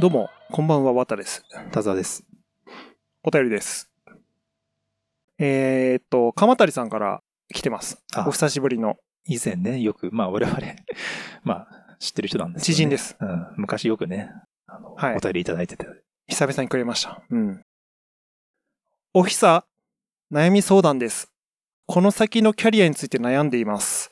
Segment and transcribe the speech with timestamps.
[0.00, 1.44] どうも、こんばんは、わたです。
[1.72, 2.24] 田沢です。
[3.22, 3.90] お便りです。
[5.38, 7.20] えーっと、鎌谷さんから
[7.52, 8.02] 来てます。
[8.14, 8.96] あお久しぶりの。
[9.26, 10.58] 以前ね、よく、まあ我々、
[11.44, 13.14] まあ知ってる人なんですね知人です。
[13.20, 13.46] うん。
[13.58, 14.30] 昔よくね、
[14.68, 15.86] あの、はいお便りいただいてて。
[16.28, 17.22] 久々にくれました。
[17.28, 17.62] うん。
[19.12, 19.66] おひさ、
[20.32, 21.30] 悩み相談です。
[21.84, 24.10] この先のキャリアについて悩んでいます。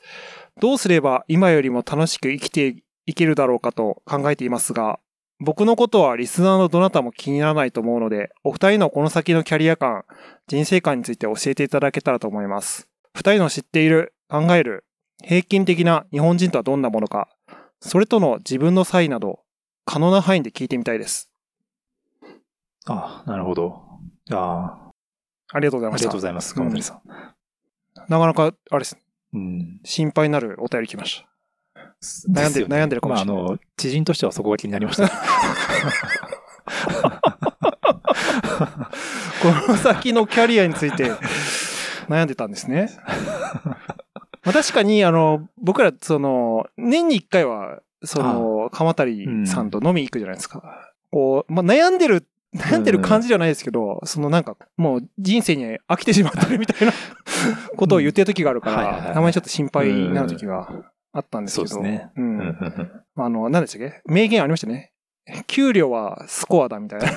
[0.59, 2.75] どうすれば今よりも楽しく生きて
[3.07, 4.99] いけるだろうかと考えていますが、
[5.39, 10.03] 僕のことはリスナーのどなたも気にならないと思うので、お二人のこの先のキャリア感、
[10.47, 12.89] 人生観について教えていただけたらと思います。
[13.13, 14.85] 二人の知っている、考える、
[15.23, 17.29] 平均的な日本人とはどんなものか、
[17.79, 19.39] それとの自分の差異など、
[19.85, 21.31] 可能な範囲で聞いてみたいです。
[22.85, 23.81] ああ、なるほど。
[24.31, 24.91] あ
[25.51, 26.19] ありがとうございあ、あましたりがとうご。
[26.19, 27.01] ざいます、鎌谷さん。
[28.09, 28.97] なかなか、あれです。
[29.33, 29.79] うん。
[29.83, 31.28] 心配になるお便り来ました。
[32.01, 33.35] 悩んでるね悩んでるかもしれない。
[33.35, 35.09] まああの、知人としてはそこが気になりました。
[39.41, 41.11] この先のキャリアについて
[42.07, 42.89] 悩んでたんですね。
[44.43, 50.93] まあ、確かに、あの、僕ら、その、年に一回は、その、鎌谷さんと飲みに行くじゃないですか。
[51.11, 52.25] こう、まあ、悩んでる、
[52.55, 56.93] 悩んでる感じじゃないですけど、そのなんか、もう人生に飽きてしまってるみたいな
[57.75, 60.67] ことを言ってる時があるから、たまにちょっと心配になる時が
[61.11, 61.67] あったんですけど。
[61.67, 62.57] そうですねううん
[63.15, 64.01] あの、何でしたっけ？
[64.05, 64.91] 名言ありましたね。
[65.47, 67.07] 給料はスコアだみたいな。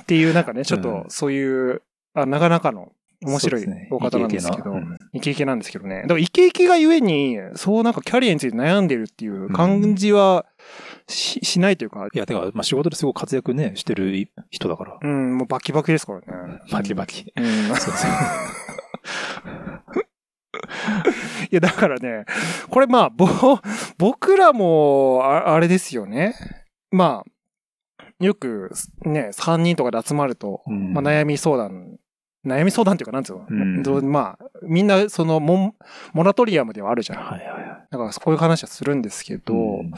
[0.00, 1.82] っていうなんかね、ちょっとそういう、
[2.14, 6.02] あなかなかの面白いお方なんですけど、イケイケなうんイケイケなんですけどね。
[6.02, 10.44] だからイケイケがゆえに、そうなんかキャリアについて悩んでるっていう感じは
[11.08, 14.98] し,、しないというか、いや、てか、まあ仕事ですごい活躍ね、してる人だから。
[15.00, 16.26] うん、もうバキバキですからね。
[16.70, 17.32] バキバキ。
[17.36, 17.44] うん。
[17.68, 18.10] そうそう。
[21.50, 22.24] いや、だからね、
[22.70, 23.28] これまあ、ぼ、
[23.98, 26.34] 僕らも、ああれですよね。
[26.90, 28.70] まあ、よく
[29.04, 31.98] ね、3人とかで集まると、うんまあ、悩み相談、
[32.46, 35.74] 悩み相談っていうか、なんつうの、うんまあ、みんな、そのモン、
[36.12, 37.18] モラトリアムではあるじゃん。
[37.18, 37.86] はいはいはい。
[37.90, 39.92] だから、こういう話はするんですけど、うん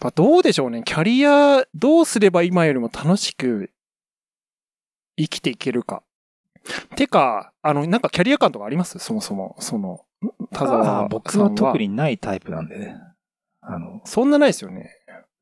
[0.00, 0.82] まあ、どうでしょうね。
[0.84, 3.70] キャリア、どうすれば今よりも楽しく
[5.16, 6.02] 生きていけるか。
[6.96, 8.98] てか、あの、なんかキャリア感とかあります？
[8.98, 9.56] そもそも。
[9.60, 10.04] その、
[10.50, 11.04] 田沢さんは。
[11.04, 12.96] あ僕は特にないタイプなんでね。
[13.60, 14.90] あの、そんなないですよね。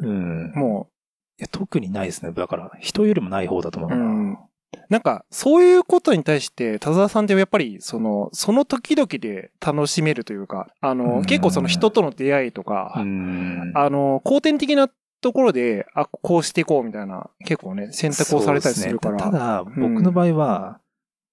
[0.01, 0.53] うん。
[0.55, 0.91] も
[1.39, 2.33] いや特にないですね。
[2.33, 3.99] だから、人よりもない方だと思う。
[3.99, 4.39] うん。
[4.89, 14.91] なんか、そういうことに対して、田沢さんってやっぱり、その、その時々で楽しめるというか、あの、うん結構その人との出会いとか、うんあの、後天的な
[15.21, 19.17] ところで、あ、こうしていこうみたいな、結構ね、選択をされたりするから。
[19.17, 20.81] ねただ、僕の場合は、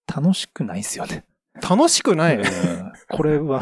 [0.07, 1.25] 楽しくないですよね。
[1.61, 2.37] 楽しくない。
[2.37, 2.43] うん
[3.09, 3.61] これは、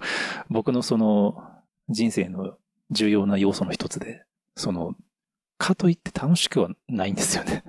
[0.50, 1.42] 僕のその、
[1.88, 2.56] 人生の
[2.90, 4.24] 重要な要素の一つで、
[4.56, 4.94] その、
[5.56, 7.64] かといって楽しくはないんですよね。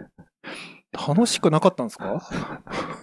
[1.07, 2.21] 楽しくなかったんですか？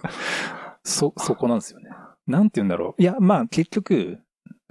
[0.83, 1.89] そ、そこなんですよね。
[2.27, 3.01] なんて言うんだろう。
[3.01, 4.19] いや、まあ結局、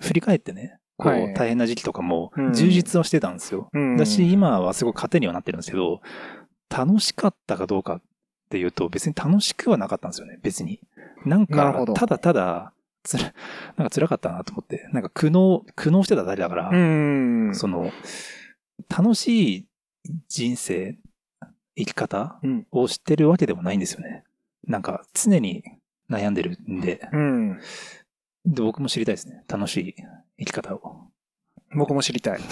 [0.01, 3.69] 振り返ってね、こう、はい大変な時期とかもうん、充実はしてたんですよ。
[3.73, 6.01] うんだし、今はすごい糧にはなってるんですけど、
[6.71, 8.03] 楽しかったかどうかっ
[8.51, 10.81] ていうと、別に楽しくはなかったんですよね、別に。
[11.25, 12.73] なんかただただ、
[13.03, 13.33] つら、
[13.77, 17.55] なんか辛かったなと思って、なんか苦悩、苦悩してただけだから、うん。
[17.55, 17.91] その、
[18.89, 19.67] 楽しい
[20.29, 20.97] 人生、
[21.77, 24.25] 生き方うんを知ってるわけでもないんですよね。
[24.67, 25.63] なんか、常に
[26.11, 27.61] 悩んでるんで、うん。
[28.45, 29.45] で僕も知りたいですね。
[29.49, 29.95] 楽しい
[30.39, 31.09] 生き方を。
[31.75, 32.39] 僕も知りたい。
[32.41, 32.43] っ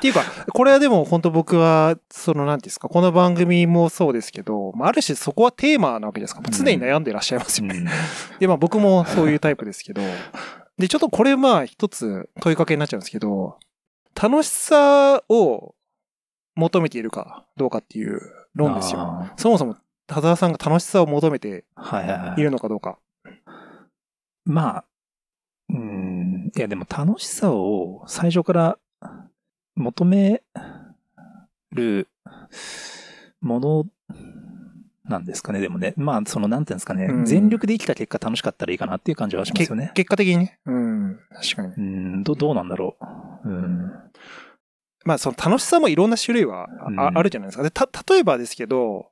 [0.00, 7.76] ていうか、これはでも本当僕は、そのなんていうんですか、この番組もそうですけど、まあある種そこはテーマなわけですから、常に悩んでいらっしゃいますよね。
[7.76, 7.86] うん
[8.40, 10.00] で、まあ僕もそういうタイプですけど、
[10.78, 13.58] で、ちょっとこれまあ一つ問いかけになっちゃうんですけど、
[14.20, 15.73] 楽しさを
[16.56, 18.20] 求めているかどうかっていう
[18.54, 19.00] 論ですよ。
[19.00, 22.44] あそもそも田沢さんが楽しさを求めていはいはいい。
[22.44, 22.98] るのかどうか。
[24.44, 24.84] まあ、
[25.70, 28.78] うん、いやでも楽しさを最初から
[29.74, 30.42] 求め
[31.72, 32.08] る
[33.40, 33.86] もの
[35.04, 35.92] なんですかね、でもね。
[35.96, 39.92] まあ、その、なんていうんですかね、うん全力で生きた結果楽しかったらいいかなっていう感じはしますよね。
[39.94, 40.58] 結果的にね。
[40.64, 41.20] うん。
[41.30, 41.74] 確かに。
[41.76, 42.96] うん、ど、どうなんだろ
[43.44, 43.48] う。
[43.48, 43.92] うん。
[45.04, 47.62] まあ、その楽しさもいろんな種類はあ,、うんあるじゃないですか。
[47.62, 49.10] で、た、例えばですけど、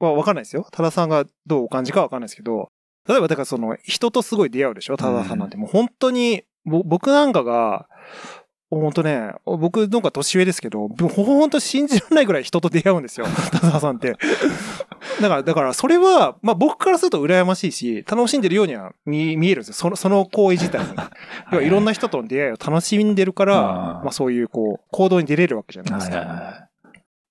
[0.00, 0.66] はわかんないですよ。
[0.70, 2.70] 多田さんがどうお感じかわかんないですけど、
[3.08, 5.56] 例えば、だからその、人とすごい出会うでしょ多田さんなんて。
[5.56, 7.88] もう本当に、ぼ僕なんかが、
[8.70, 13.26] 本当ね、僕なんか年上ですけど、ほんと信じられないぐらい人と出会うんですよ。
[13.50, 14.16] 田沢さんって。
[15.20, 19.74] だから、だから、それは、まあ僕からすると羨ましいし、楽しんでるようには見見えるんですよ。
[19.74, 20.88] その、その行為自体に。
[21.50, 26.16] 要はいろんな人との出会いを楽しんでるから、まあそういう、こう、行動に出れるわけじゃないですか。
[26.18, 26.68] は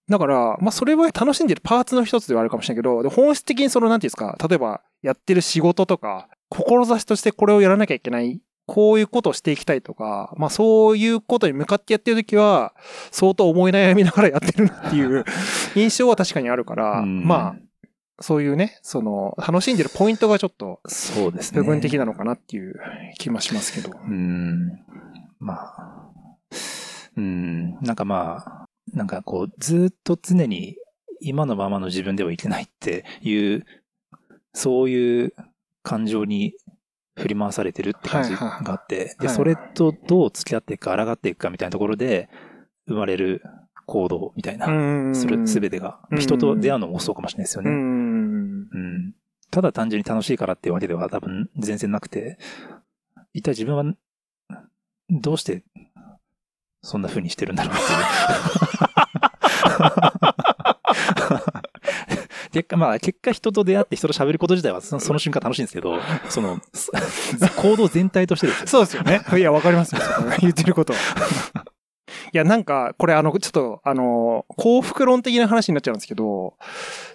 [0.10, 8.42] だから、まあそれは楽しんでるパーツの一つではあるかもしれないけど、で本質的にその、なんていうんですか、例えば、やってる仕事とか、志としてこれをやらなきゃいけない。
[8.70, 12.76] こういうことをしていきたいとか、まあそういうことに向かってやってるときは、
[13.10, 15.26] 相当思い悩みながらやってるなっていう
[15.76, 20.92] 印象は確かにあるから、うんまあ、そういうね、その、楽しんでるポイントがちょっとい。
[20.92, 21.62] そうですね。
[21.62, 22.76] 部分的なのかなっていう
[23.18, 23.98] 気もしますけど。
[23.98, 24.70] うん。
[25.40, 26.10] まあ。
[27.18, 27.74] うん。
[27.82, 30.78] なんかまあ、なんかこう、ずっと常に
[31.22, 33.66] 今のままの自分ではいけないっていう、
[34.54, 35.34] そういう
[35.82, 36.54] 感情に
[37.20, 42.30] 振り回されてるって感じがあって、で、それとどう付き合っていくか、抗っていくかみたいなところで、
[42.88, 43.44] 生まれる
[43.86, 47.72] 行動みたいな、んする、すべてが、うん人と出会うのもそうかもしれないですよね。
[47.72, 48.68] うん。
[48.72, 49.16] うん
[49.52, 52.38] ただ単純に楽しいからっていうわけでは多分全然なくて、
[53.34, 53.84] 一体自分は
[55.10, 55.64] どうして
[56.82, 58.00] そんな風にしてるんだろうっていう。
[62.52, 66.00] 結果、まあ、結果人と出会って人と喋ること自体はそのその瞬間楽しいんですけど、
[66.30, 66.92] その、そ
[67.62, 68.68] 行動全体としてですよ。
[68.68, 69.22] そうですよね。
[69.38, 70.02] いや、わかりますよ。
[70.42, 71.00] 言ってることは。
[72.32, 76.56] いや、なんか、これあの、ちょっと、あの、幸福論的な話になっちゃうんですけど、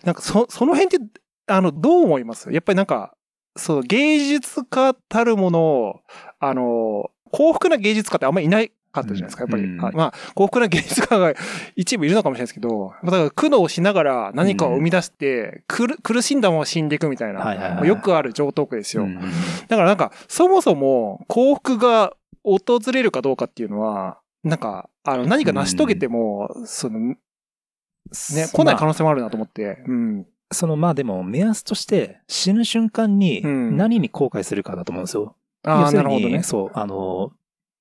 [0.04, 2.50] なんか、そ、その辺って、あの、どう思います？
[2.52, 3.14] やっぱりなんか、
[3.56, 6.00] そう、芸術家たるものを、
[6.40, 9.64] あの、幸福な芸術家ってあんまりいないかったじゃないですか、やっぱり。
[9.64, 11.34] うんはいまあ、幸福な芸術家が
[11.76, 19.04] 一部いるのかもしれないですけど、だから苦悩しながら何かを生み出して、苦苦しんだまま死んでいくみたいな、はいはいはいよくある上等句ですよ。
[19.04, 19.20] うん
[19.68, 27.16] だからなんか、そもそも幸福が訪れるかどうかっていうのは、なんか、あの、何か成し遂げても、その、ね、
[28.52, 29.82] 来ない可能性もあるなと思って。
[29.86, 30.26] うん。
[30.52, 35.36] その、まあでも、目安として死ぬ瞬間にうん何に後悔するかだと思うんですよ。
[35.64, 36.42] ああ、なるほどね。
[36.42, 37.32] そう、あの、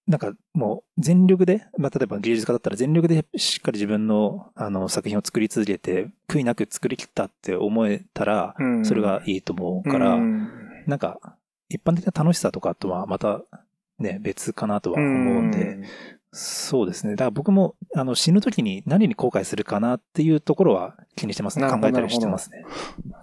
[0.06, 8.86] なんかもう全力で、まあ例えば芸術家だったら全力でしっかり自分のあの作品を作り続けて、悔いなく作り切ったって思えたら、うん。
[8.86, 10.50] それがいいと思うから、うん。
[10.88, 11.38] なんか
[11.70, 13.42] 一般的な楽しさとかとはまた
[14.00, 15.80] ね、別かなとは思うんで、
[16.36, 17.12] そうですね。
[17.12, 21.70] だから僕もあの死ぬ時に何に後悔するかなっていうところは気にしてますね。
[21.70, 22.66] 考えたりしてますね。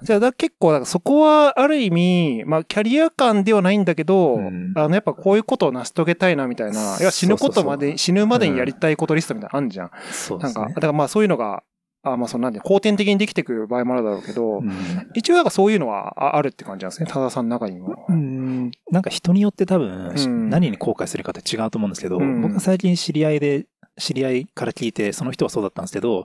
[0.03, 6.99] じゃあ、だ結構、だからそこはある意味、まあ、キャリア感ではないんだけど、うんあの、やっぱこういうことを成し遂げたいな、みたいな。
[7.01, 9.91] いや、死ぬことまで、死ぬまでにやりたいことリストみたいなのあんじゃん。
[9.91, 10.81] なんか、そうですねだ。
[10.81, 11.65] からまあそういうのが、
[12.03, 14.71] あまあそのなんで、後天的にできてくる場合もあるだろうけど、うん。
[15.15, 18.07] 一応なんかそういうのはああるって感じなんですね、多田さんの中にも。
[18.09, 18.71] うん。
[18.91, 20.51] なんか人によって多分、うん。
[20.51, 22.41] 何に後悔するかって違うと思うんですけど、うん。
[22.41, 23.67] 僕は最近知り合いで、
[23.99, 26.25] 知り合いから聞いて、その人はそうだったんですけど、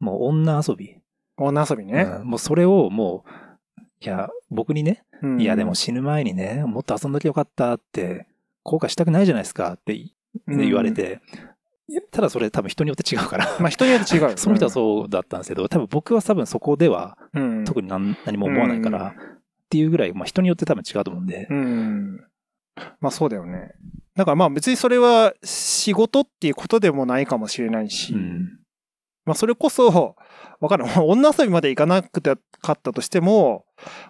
[0.00, 0.96] もう女遊び。
[1.36, 2.02] 女遊びね。
[2.02, 2.26] うん。
[2.26, 5.40] もうそれをもう、いや、僕にね、うん。
[5.40, 8.26] いやでも死ぬ前にね、もっと遊んどきゃよかったって、
[8.64, 9.96] 後悔したくないじゃないですかって
[10.48, 11.20] 言われて、
[12.10, 13.46] ただそれ多分人によって違うから。
[13.60, 14.32] まあ人によって違うよ。
[14.38, 17.64] その人はそうだったんですけど、多分僕は多分そこではうん。
[17.64, 22.20] 特に何何も思わないから、っていうぐらい、まあ人によって多分違うと思うんで、うん。
[23.00, 23.72] まあそうだよね。
[24.16, 28.48] だからまあ別にそれは仕事っていうことでもないかもしれないし、うん
[29.26, 30.16] まあそれこそ、
[30.60, 30.90] わかんない。
[30.98, 33.64] 女遊びまで行かなくてかったとしても、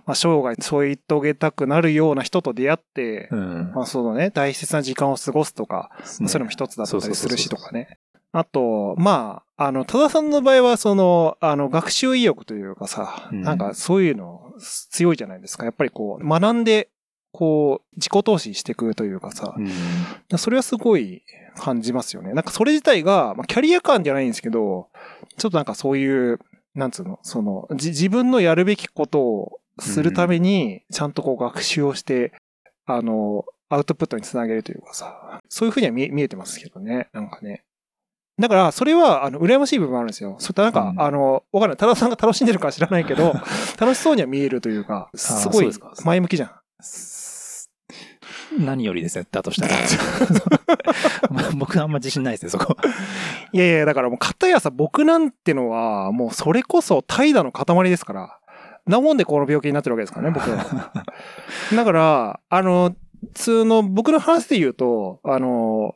[0.07, 7.99] まあ生涯添い遂げたくなるような人と出会って、うんまあそのね、大切な時間を過ごすとか、まあそれも一つだったりするしとかね。
[8.33, 14.53] あと、まあ、あの、多田さんの場合は、その、あの、学習意欲というかさ、うんなんかそういうの
[14.91, 15.65] 強いじゃないですか。
[15.65, 16.91] やっぱりこう、学んで、
[17.37, 21.23] こう、自己投資していくというかさ、うんそれはすごい
[21.55, 22.33] 感じますよね。
[22.33, 24.88] なんかそれ自体が、まあ、キャリア感じゃないんですけど、
[25.37, 26.40] ちょっとなんかそういう、
[26.75, 32.33] なんつうの、その、じ自分のやるべきことをするために、ちゃんとこう学習をして、
[32.87, 37.64] あの、アウトプットにつなげるというかさ、そういうふうには見えてますけどね、なんかね。
[38.38, 40.37] だから、それは、あの、羨ましい部分もあるんですよ。
[40.38, 41.76] そういったなんか、うんあの、わかんない。
[41.76, 43.33] 多田さんが楽しんでるかは知らないけど、
[43.81, 45.71] 楽しそうには見えるというか、すごい
[46.05, 46.50] 前向きじゃん。
[48.59, 49.75] 何よりですね、だとしたら。
[51.57, 52.77] 僕はあんま自信ないですね、そこ。
[53.53, 58.39] いやいや、だからもう、片やさ、僕なんてのは、もうそれこそ怠惰の塊ですから。
[58.87, 60.93] なもんでこの病気になってるわけですからね、僕は。
[61.75, 65.95] だから、あの、普通の、僕の話で言うと、あの、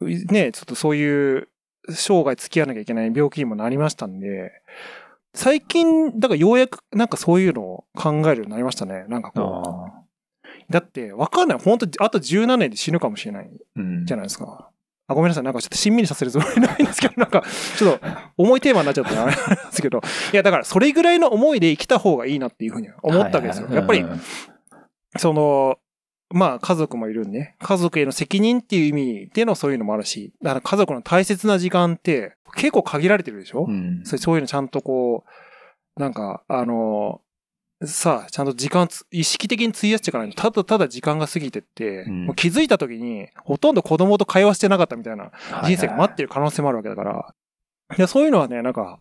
[0.00, 1.48] ね、ちょっとそういう、
[1.90, 4.52] 生涯付き合わなきゃいけない病気にもなりましたんで、
[5.34, 9.04] 最近、だからようやくなんかそういうのを考えるようになりましたね。
[9.08, 10.07] なんかこう。
[10.68, 11.58] あだって、わかんない。
[11.58, 14.70] 本当あと17年で死ぬかもしれないうんじゃないですか。
[15.08, 15.44] あ、ごめんなさい。
[15.44, 17.42] なんかちょっとしんみりさせるつもりないんですけど、 なんか、
[17.76, 18.06] ちょっと
[18.36, 20.02] 重いテーマになっちゃったな、あれなんですけど。
[20.32, 23.68] いや、だからそれぐらいの思いで生きた方がいいなっていうふうに思ったわけですよ。
[23.70, 24.04] やっぱり、
[25.16, 25.78] その、
[26.30, 34.02] まあ家族もいるんで、家族への責任っていう意味でのそういうのもあるし、だから家族の大切な時間って結構限られてるでしょ、うん。
[34.04, 35.24] そういうのちゃんとこ
[35.96, 37.22] う、なんか、あの、
[37.84, 45.30] さあ、ちゃんと時間つ、意識的に費やしていかないと、ただただ時間が過ぎてって、うんもう気づいた時に、ほとんど子供と会話してなかったみたいな
[45.64, 47.34] 人生が待っってる可能性もあるわけだから、
[47.96, 48.98] いや、そういうのはね、なんか、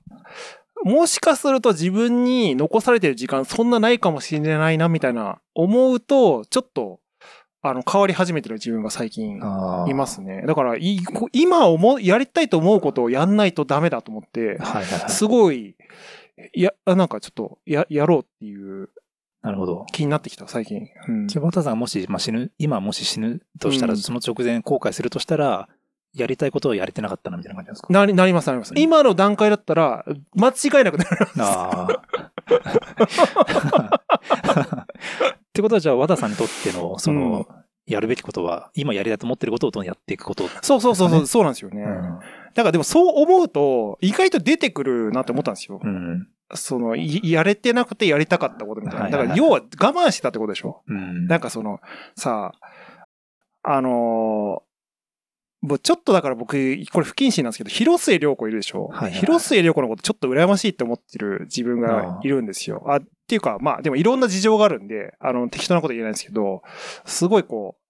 [0.84, 7.00] もしかすると自分に残されてる時間そんなないかもしれないな、みたいな思うと、ちょっと、
[7.64, 9.38] あの、変わり始めてる自分が最近
[9.88, 10.44] いますね。
[10.46, 10.76] だから、
[11.34, 15.10] 今思う、やりたいと思うことをやんないとダメだと思って、はいはいはい。
[15.10, 15.76] すごい、
[16.53, 18.89] いや、あなんかちょっと、や、やろうっていう
[19.41, 19.86] なるほど。
[19.91, 20.88] 気になってきた、最近。
[21.08, 21.27] うん。
[21.27, 25.70] じゃあ、バタさんがもし、まあ、死ぬ、今もし死ぬとしたら、うんその直前後悔するとしたら、
[26.13, 27.94] やりたいことをやれてなかったな、みたいな感じですか？
[27.94, 28.72] なり、なります、なります。
[28.72, 31.27] うん今の段階だったら、間違いなくなる。
[31.39, 32.01] ああ。
[34.82, 34.86] っ
[35.53, 37.48] てことは、じゃあ、和田さんにとっての、その、
[37.88, 40.48] やるべきことは、今やりたいと思ってることをどんどんやっていくこと。
[40.62, 41.82] そうそうそうそう、そうなんですよね。
[41.82, 42.20] うん。
[42.53, 45.79] だからでもそう思うと、意外と出てくるなって思ったんですよ。
[45.82, 46.27] うん。
[46.53, 49.03] その、いやれてなくてやりたかったことみたいな。
[49.06, 50.84] はいはいはいだから要は我慢してたってことでしょ？
[50.88, 51.27] うん。
[51.27, 51.79] なんかその、
[52.15, 52.53] さ
[53.63, 54.67] あ、あのー
[55.62, 56.52] もうちょっとだから僕、
[56.92, 62.84] これ不謹慎なんですけど、広末涼子いるでしょ、はいはいはい広末涼子のことちょっと羨ましいって思ってる自分がいるんですよ。
[62.88, 66.62] あっていうか、まあでもいろんな事情があるんで、あの、適当なこと言えないんですけど、
[67.06, 67.82] すごいこう、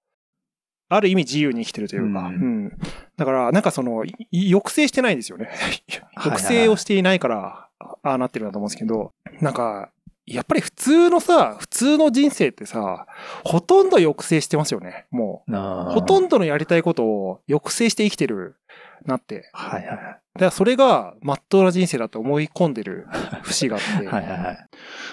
[0.89, 2.71] ある意味自由に生きてるというか、ううんん。
[3.17, 5.49] だから、なんかその、い抑制してないんですよね。
[6.15, 9.91] 抑制をしていないから、ああなってるんだと思うんですけど、なんか、
[10.27, 13.07] やっぱり普通のさ、普通の人生ってさ、
[13.45, 15.55] ほとんど抑制してますよね、もう。
[15.55, 18.57] ほとんんどのやりたいことを抑制して生きてる
[19.05, 19.49] なって。
[19.53, 19.97] はいはいはい。
[19.97, 23.07] だからそれが、まっとうな人生だと思い込んでる
[23.43, 24.05] 節があって。
[24.05, 24.67] はいはいはい。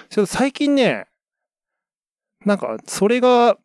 [0.09, 1.07] ちょっと最近ね、
[2.45, 3.57] なんか、それが、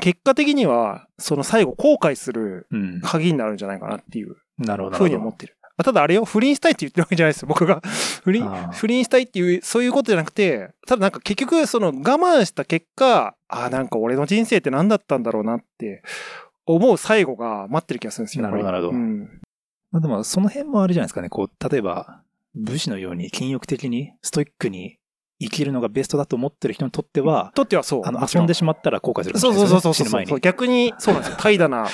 [0.00, 3.00] 結果的には、その最後後悔するうん。
[3.00, 4.98] 鍵になるんじゃないかなっていうなるほど。
[4.98, 5.56] ふうに思ってる。
[5.76, 7.82] あただあれよ、不倫したいって言ってるわけじゃないですよ、僕が。
[8.22, 16.02] 不倫不倫したいっていう、そういうことじゃなくて、ただなんか結局、その我慢した結果、ああ、なんか俺の人生って何だったんだろうなって
[16.66, 18.44] 思う最後が待ってる気がするんですよ。
[18.44, 19.40] なるほどなるほどうん。
[19.90, 21.28] まあでも、その辺もあれじゃないですかね。
[21.28, 22.22] こう、例えば、
[22.54, 24.98] 武士のように禁欲的に、ストイックに
[25.40, 28.02] 生きるのがベストだと思ってる人にとっては、とってはそう。
[28.04, 29.68] あの、遊んでしまったら後悔するかもしそうれないね。
[29.68, 30.40] そうそうそうそう死ぬ前に。
[30.40, 31.36] 逆に、そうなんですよ。
[31.38, 31.86] 怠惰な、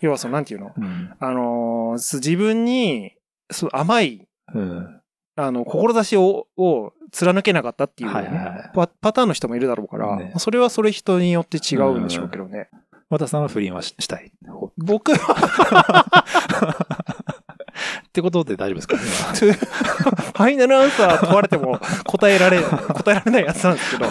[0.00, 1.10] 要はその、なんていうのうん。
[1.18, 3.12] あの自分に、
[3.52, 5.00] そう甘い、うん。
[5.36, 8.34] あの、志を、を貫けなかったっていう、ねはいはい。
[8.34, 10.32] はいパ、パターンの人もいるだろうから、ね。
[10.38, 12.68] それはそれ人によって違うんでしょうけどね。
[13.08, 14.32] 和田さんは不倫はししたい？
[14.48, 16.04] ほ僕は、
[18.08, 18.96] ってことで大丈夫ですか？
[18.96, 19.52] ね
[20.32, 24.06] ファイナルアンサー問われても答えられ、答えられないやつなんですけど、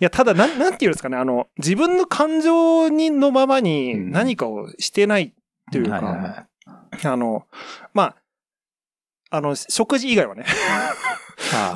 [0.00, 4.10] や、ただ、なん、なんていうんですかね、あの、自分の感情にのままにうん。
[4.12, 5.32] 何かをしてない
[5.72, 6.28] というか、はいはいは
[7.02, 7.06] い。
[7.06, 7.44] あの、
[7.94, 8.16] まあ、
[9.30, 10.44] あの、食事以外はね、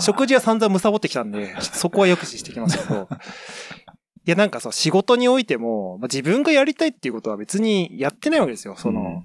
[0.01, 3.09] 食事は散々貪ってきたんで、そこは抑止してきますけど、
[4.27, 8.77] いや、なんかさ、仕事においても、まあ、自分がやりたいっていうことは別にやってないわけですよ。
[8.77, 9.25] その、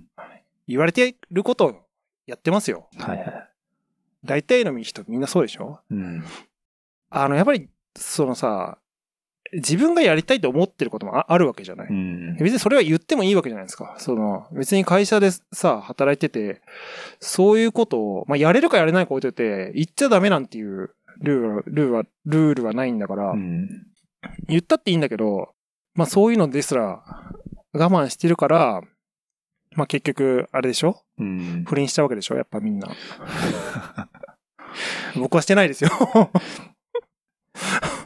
[0.67, 1.75] 言われてることを
[2.25, 2.89] やってますよ。
[2.97, 3.49] うんはいはい。
[4.23, 5.81] 大体の人みんなそうでしょ？
[5.91, 6.23] うん。
[7.11, 8.79] あの、やっぱり、そのさ、
[9.53, 12.37] 自分がやりたいと思ってることもああるわけじゃない、うん。
[12.37, 13.95] 別にそれは言ってもいいわけじゃないですか。
[13.99, 16.61] その、別に会社でさ、働いてて、
[17.19, 23.69] そういうことを、まあ、やれるかやれないか置いといて、言っちゃダメなんていうルールは、ルールは、ルールはないんだから、うん。
[24.47, 25.53] 言ったっていいんだけど、
[25.93, 27.03] まあ、そういうのですら
[27.73, 28.81] 我慢してるから、
[29.75, 31.03] まあ、結局、あれでしょ？
[31.19, 31.65] うん。
[31.67, 32.35] 不倫しちゃうわけでしょ？
[32.35, 32.89] やっぱみんな。
[35.15, 35.89] 僕はしてないですよ。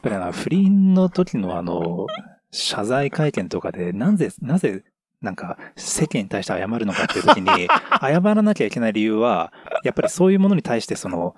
[0.00, 2.06] っぱりあの、不倫の時のあの、
[2.50, 4.82] 謝罪会見とかで、なぜ、なぜ、
[5.20, 7.68] なんか、世間に対して謝るのかっていう時に、
[8.00, 9.52] 謝らなきゃいけない理由は、
[9.84, 11.34] やっぱりそういうものに対して、その、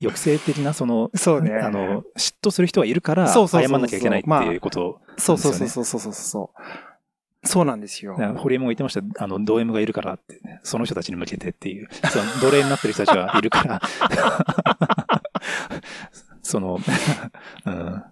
[0.00, 1.54] 抑制的な、その、そうね。
[1.54, 5.00] あの、嫉妬する人がいるから、謝そうそうそうそうんなきゃいけないっていうこと。
[5.16, 6.60] そうそうそうそうそうそうそう。
[7.46, 8.12] そうなんですよ。
[8.12, 13.82] だからホリエモンが言ってました、あの、ド M がいるからって、その人たちに向けてっていう、その奴隷になってる人たちがいるから、
[16.44, 16.78] その、
[17.66, 18.02] うん、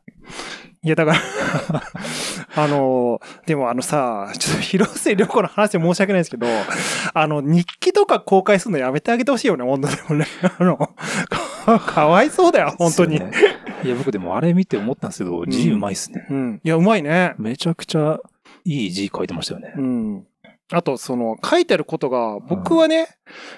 [0.83, 1.21] いや、だから、
[2.57, 6.47] あの、でもあのさ、ちょっと広末涼子の話で申し訳ないですけど、
[7.15, 10.27] あの、日記とか公開するのやめてあげてほしいよね、本当でもね。
[10.59, 10.77] あの、
[11.67, 13.21] か かわいそうだよ、本当に。
[13.21, 13.31] ね
[13.85, 16.27] いや、僕でもあれ見て思ったんですけど、字うまいっすね。
[16.31, 16.61] うん。
[16.65, 17.35] いや、うまいね。
[17.39, 18.19] めちゃくちゃ
[18.65, 19.81] いい字書いてましたよねう。
[19.81, 20.27] ん。
[20.73, 23.09] あと、その、書いてあることが、僕はね、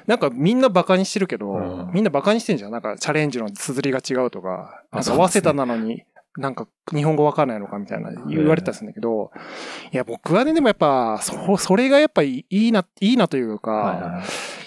[0.06, 2.72] なんかみんなバカにしてるけど、うんみんなバカにしてんじゃん。
[2.72, 6.04] なんかチャレンジの綴りが違うとか、なんかあそうですね早稲田なのに、
[6.36, 9.30] なんか日本語わかんないのかみたいな言われてたんだけど、
[9.92, 14.20] いや、僕はね、でもやっぱ、そ、それがやっぱいいな、いいなというか、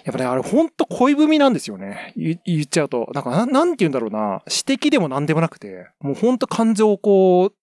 [0.06, 2.13] やっぱね、あれほんと恋文なんですよね。
[2.16, 3.10] 言言っちゃうと。
[3.13, 4.42] なんかな、なんて言うんだろうな。
[4.48, 7.54] 詩的でも何でもなくて、もうほんと感情をこう、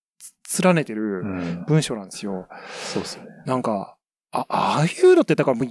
[0.43, 1.65] つ連ねてうるん。
[1.67, 2.47] 文章なんですよ。
[2.93, 3.31] そうですよね。
[3.47, 3.97] なんか、
[4.35, 5.69] あ、ああいうのって、だからもう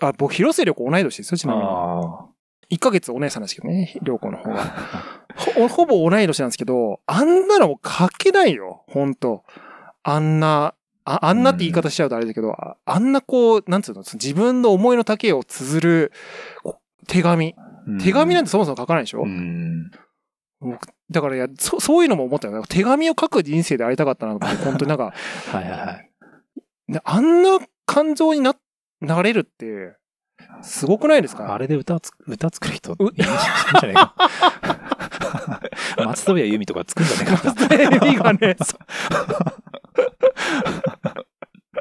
[0.00, 1.64] あ、僕、広末涼子同い年ですよ、ちなみに。
[1.66, 2.26] あ
[2.70, 4.64] 1ヶ月お姉さんですけどね、涼子の方が。
[5.36, 9.44] ほ、ほぼ同い年なんですけど、あんなのも書けないよ、ほんと。
[10.02, 16.12] あんな、ああんなって言い方しちゃうとあれだけど、ああんなこう、なんつうの、自分の思いの丈を綴る
[16.62, 17.54] こ手紙。
[17.54, 19.90] ー手紙なんてそもそも書かないでしょ、うん。
[21.10, 22.64] だからいやそ、そういうのも思ったよ。
[22.68, 25.12] 手紙を書く人生でありたかったなと思って、本当になんか、
[25.52, 26.10] はいはいはい。
[26.88, 28.54] ねあんな感情にな、
[29.00, 29.96] なれるって、
[30.62, 31.52] すごくないですか？
[31.54, 33.26] あれで歌をつ歌作る人、いういんじゃ
[33.82, 34.14] ないか？
[36.04, 37.68] 松任谷由実とか作るんじゃないかな。
[37.68, 38.56] テレビがね、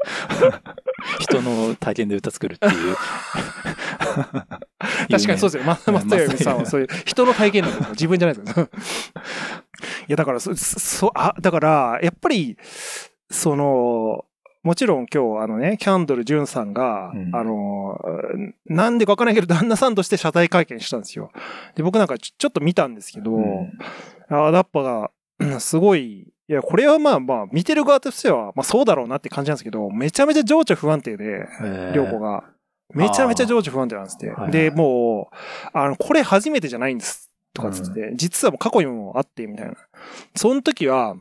[1.19, 2.95] 人の体験で歌作るっていう。
[5.09, 5.63] 確かにそうですよ。
[5.63, 7.89] ま、松任谷由実さんはそういう人の体験なんですよ。
[7.91, 8.69] 自分じゃないですよ。
[10.07, 12.57] いや、だから、そ、そ、あ、だから、やっぱり、
[13.29, 14.25] その、
[14.63, 17.99] もちろん今日あのね、キャンドル・ジュンさんが、うんあの、
[18.65, 21.31] なんでかわからないけど、旦那さんとして謝罪会見したんですよ。
[21.75, 23.71] で、僕なんかちょっと見たんですけど、うん
[24.29, 32.43] あやっぱ、うんすごい、いや、これはまあまあ、見てる側としては、まあそうだろうなって感じなんですけど、めちゃめちゃ情緒不安定で、えーりょうこが。
[32.93, 34.51] めちゃめちゃ情緒不安定なんですってはいはい。
[34.51, 35.35] で、もう、
[35.73, 37.31] あの、これ初めてじゃないんです。
[37.53, 39.75] とかつって、実はもう過去にもあって、みたいな。
[40.35, 41.15] その時は、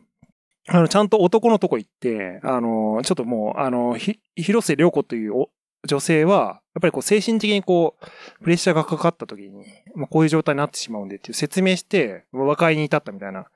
[0.69, 5.50] あの、ちゃんと男のとこ行って、あの、ちょっともう、あの、ひ、広瀬涼子というお
[5.87, 9.64] 女性は、やっぱりこう精神的にこう、プレッシャーがかかった時に、
[9.95, 13.46] まあ、こういう状態になってしまうんでっていう説明して、和解に至ったみたいな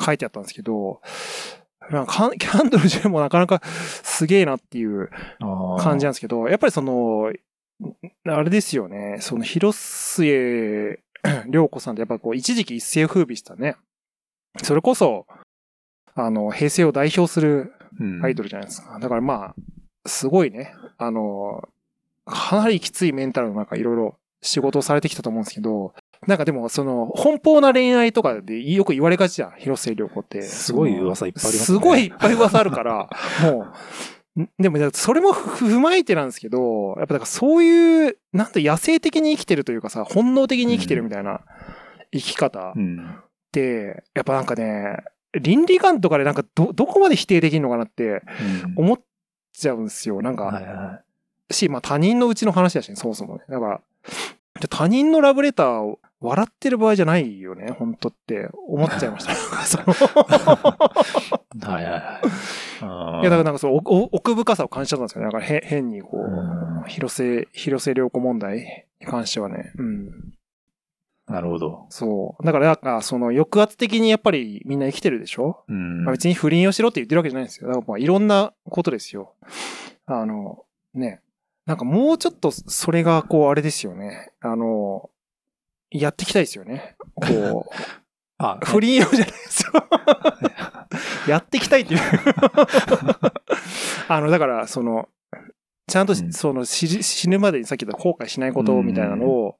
[0.00, 1.00] 書いてあったんですけど、
[1.90, 5.10] なんか キャンドルジュもなかなかすげえなっていう
[5.80, 7.32] 感じなんですけど、やっぱりその、
[8.24, 11.00] あれですよね、その広末
[11.48, 13.76] 涼子さんってやっぱこう一時期一世を風靡したね。
[14.62, 15.26] それこそ、
[16.14, 18.98] あの、平成を代表するうんアイドルじゃないですか。
[18.98, 19.54] だからまあ、
[20.06, 21.68] すごいね、あの、
[22.24, 25.94] かなりきついメンタルの中いろいろ仕事をされてきたと思うんですけど、
[26.26, 30.42] なんかでもその、奔放な恋愛とかでよく言われがちじゃん、広末涼子って。
[30.42, 33.08] すごい噂いっぱいありますねすごいいっぱい噂あるから、
[33.42, 33.66] も
[34.36, 41.40] う、んでも、それもふ踏まえてなんですけど、やっぱだからそういう、なんて野生的に生きてるというかさ、本能的に生きてるみたいな
[42.12, 43.16] 生き方っうん。
[43.50, 44.98] て、やっぱなんかね、
[45.40, 48.22] 倫理観とかでなんかど、どこまで否定できるのかなって
[48.76, 49.00] うん思っ
[49.52, 50.22] ちゃうんですよ。
[50.22, 51.00] なんか、はいは
[51.50, 53.42] し、まあ他人のうちの話だしね、そもそもね。
[53.48, 53.80] だから、
[54.68, 59.32] 他人のラブレターを笑ってる場合じゃないよね、本当って思っちゃいました。
[61.72, 63.20] はいはいはい。
[63.22, 65.26] いや、だからなんかその奥奥深さを感じちゃったんですよね。
[65.26, 69.72] だからへ変にこう広瀬、広瀬涼子問題に関してはね。
[69.76, 70.32] うん。
[71.32, 71.86] なるほど。
[71.88, 72.44] そう。
[72.44, 77.68] だからなんか、その抑圧的にやっぱりみんな生きてるでしょ、うんまあ、別に不倫をしろって言ってるわけじゃないんですよ。
[77.68, 79.32] だからまあいろんなことですよ。
[80.04, 81.22] あの、ね。
[81.64, 84.32] なんかもうちょっとそれがこうあれですよね。
[84.40, 85.08] あの、
[85.90, 86.96] やっていきたいですよね。
[87.14, 87.70] こう、
[88.36, 89.72] あ、不倫用じゃないですよ。
[91.28, 92.00] やっていきたいっていう。
[94.08, 95.08] あの、だから、その、
[95.86, 99.56] ちゃんと、うんその死、死ぬまでにさっき言った後悔しないことみたいなのを、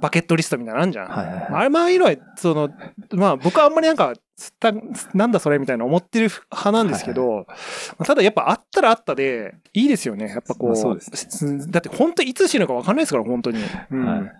[0.00, 1.08] バケットリストみたいなのあんじゃん。
[1.08, 1.46] はいはいはい。
[1.52, 2.70] あれ、まあ、ああいうのは、その、
[3.12, 4.14] まあ、僕はあんまりなんか、
[4.60, 4.72] た
[5.14, 7.46] なんだそれみたいな思ってる派なんですけど、
[8.04, 10.28] ただやっぱあったらあったで、いいですよね。
[10.28, 10.70] やっぱこう。
[10.70, 10.98] まあそう
[11.70, 13.58] だって本当いつ死ぬか分かんないですから、本当に。
[13.90, 14.06] うん。
[14.06, 14.32] はい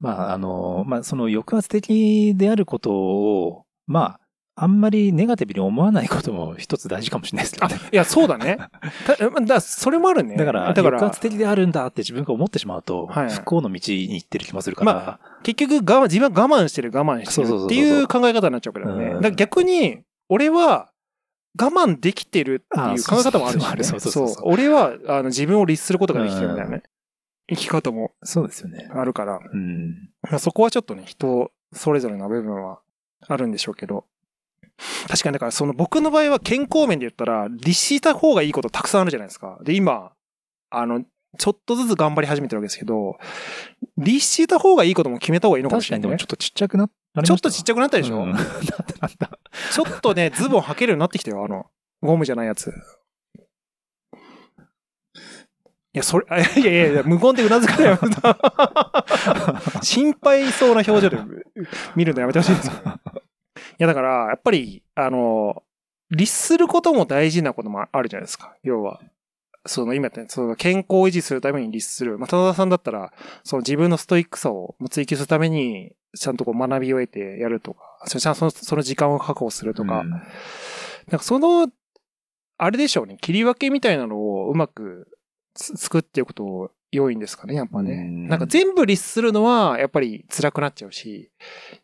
[0.00, 4.20] まあ、あの、まあ、その抑圧的であることを、まあ、
[4.60, 8.58] あんまりネガティブに思わないことも一つ大事かもしれないですけどあね。、いや、そうだね。
[9.06, 10.36] ただだそれもあるね。
[10.36, 19.04] だから、だから抑圧的であるんだって自分が思ってしまうと、はい不幸の道に行ってる気もするから、結局我慢、自分は我慢してる我慢してるっていう考え方になっちゃうからね。
[19.04, 20.90] うんだから逆に、俺は
[21.60, 23.68] 我慢できてるっていう考え方もあるしね。
[23.70, 26.82] あそうそうそう俺はあの自分を律することができてるみたいなね。
[27.48, 28.90] 生き方もそうですよね。
[28.92, 30.10] あるから、うん。
[30.22, 32.80] まあそこはちょっとね、人それぞれの部分は
[33.26, 34.04] あるんでしょうけど。
[35.08, 39.58] 確かにだからその僕の場合は健康面で言ったら、律した方がいいことたくさんあるじゃないですか。
[39.62, 40.12] で、今、
[40.70, 41.02] あの、
[41.38, 43.18] ちょっとずつ頑張り始めてるわけですけど、
[43.96, 46.24] 律した方がいいことも決めた方がいいのかもしれない、ね確かにでもちょ。
[46.24, 48.66] っとちっちゃくななりまちょっとちっちゃくなったでしょ、うん なった
[49.00, 49.38] なった。
[49.72, 51.66] ちょっとね、ズボン履けるようになってきたよ、あの、
[52.02, 52.72] ゴムじゃないやつ。
[55.98, 57.98] や、それ、あいやいやいや、無言でうなずかないよ。
[59.82, 61.18] 心配そうな表情で
[61.94, 62.70] 見るのやめてほしいんです
[63.78, 65.62] や、だから、やっぱり、あの、
[66.10, 68.56] 律することも大事なこともあるじゃないですか。
[68.62, 69.00] 要は。
[69.66, 72.18] その今言ったようにその健康を維持するために律する。
[72.18, 73.12] まあ、田田さんだったら、
[73.44, 81.68] その自分のストイックさを追求するために、ちゃんとこう学びを得てやるとか、そのその時間を確保するとか、うんなんかその、
[82.58, 85.08] あれでしょうね、切り分けみたいなのをうまく
[85.54, 87.92] つ作っておくと良いんですかね、やっぱね。
[87.92, 91.30] うんなんか全部律するのはやっぱり辛くなっちゃうし、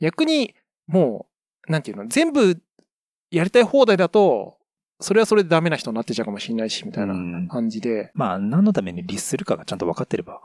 [0.01, 0.55] 逆に
[0.87, 1.34] もう、
[1.69, 2.61] なんていうの、全部
[3.31, 4.59] やりたい放題だと、
[5.01, 10.41] それはそれでダメな人になってちゃうかもしれないし、みたいなうん感じで、まあ、何のために律するかがちゃんと分かってれば。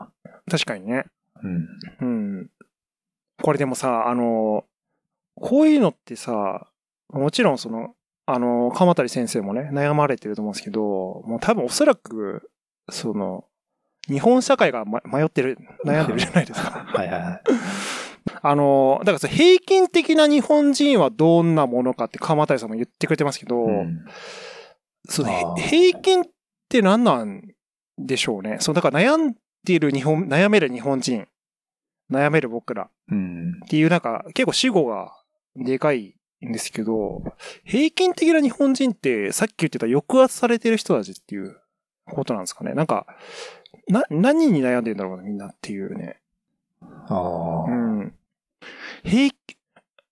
[0.50, 1.04] 確かにね。
[1.42, 1.68] うん。
[2.00, 2.04] う
[2.42, 2.50] ん。
[3.40, 4.64] これでもさ、あの、
[5.36, 6.66] こういうのってさ、
[7.08, 7.94] もちろんその、
[8.26, 10.80] あの、鎌谷先生もね、悩まれてると思うんですけど、
[11.26, 12.50] もう多分おそらく、
[12.90, 13.44] その、
[14.08, 16.70] 日本社会が、ま、迷ってる、悩んでるじゃないですか。
[16.92, 17.42] はいはいはい。
[18.42, 24.04] あの、だからさ、平均的な日本人はどんなものかって鎌谷さんも言ってくれてますけど、うん
[25.08, 26.24] その平均っ
[26.68, 27.42] て何なん
[27.98, 28.58] でしょうね。
[28.60, 31.26] そう、だから悩んでいる日本、悩める日本人、
[32.10, 32.90] 悩める僕ら。
[33.10, 33.60] うん。
[33.64, 35.12] っていうなんか結構死後が
[35.56, 37.22] でかいんですけど、
[37.64, 41.56] 平均的な日本人ってさっき言ってた抑圧されてる人たちっていう
[42.06, 42.74] ことなんですかね。
[42.74, 43.06] なんか、
[43.88, 46.20] な、何に悩んでんだろうな、みんなっていうね。
[47.08, 47.70] ああ。
[47.70, 48.14] うん。
[49.02, 49.56] 平均、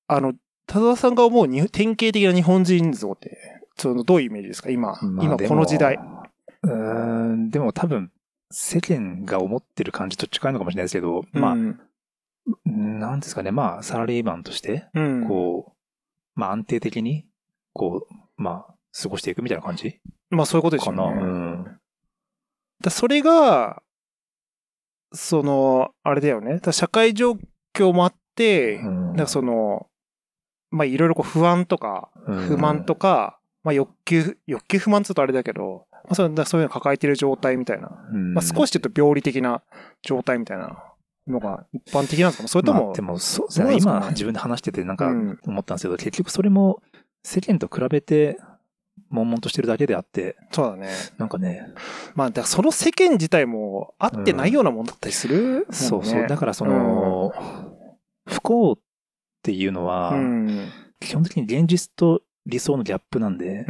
[0.07, 0.35] あの、
[0.67, 3.39] 田沢さんが思うに典型的な日本人像って、
[3.77, 4.71] そのどういうイメージですか？
[4.71, 5.99] 今、今まあでもこの時代。
[6.63, 6.73] うー
[7.35, 8.11] ん、でも多分、
[8.51, 15.29] 世間が思ってる感じと近いのかもしれないですけど、まあ、うん、なんですかね、まあ、サラリーマンとして、うん。
[15.29, 17.27] こう、まあ安定的に、
[17.73, 20.01] こう、まあ、過ごしていくみたいな感じ？
[20.31, 21.05] まあそういうことですかな。
[21.05, 21.23] よね。
[21.23, 21.81] うん。
[22.81, 23.83] だそれが、
[25.13, 26.59] その、あれだよね。
[26.59, 27.39] だ社会状
[27.75, 28.15] 況もあっ
[28.83, 29.87] なんかその、
[30.71, 32.39] まあいろいろこう不安とか、うん。
[32.47, 37.91] 不満とか、まあ欲求、欲求不満って言うとあれだけど、まあそうだそういうの抱えてる状態みたいな。
[38.13, 38.35] うん。
[38.35, 39.63] まあ少しちょっと病理的な
[40.03, 40.85] 状態みたいな
[41.27, 42.49] のが一般的なんですかね。
[42.49, 43.77] それとも、まあでも、そうですかね。
[43.77, 45.39] 今自分で話しててなんかうん。
[45.45, 46.83] 思ったんですけど、結局それも
[47.23, 48.39] 世間と比べて、
[49.11, 50.91] 悶々としてるだけであって、そうだね。
[51.17, 51.73] なんかね、
[52.15, 56.27] まあだからその世間自体も合ってないようなもんだったりするもんね、そうそう。
[56.27, 57.33] だからその、
[58.29, 58.79] 不幸っ
[59.43, 60.69] ていうのは、うん。
[61.01, 63.67] 基本的に現実と理想のギャップなんで。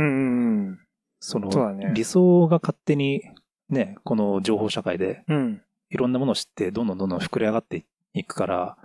[1.20, 3.22] その理想が勝手に
[3.68, 5.62] ね、この情報社会でうん。
[5.90, 8.76] いろんなものを知って、どんどんどんどん膨れ上がっていくから、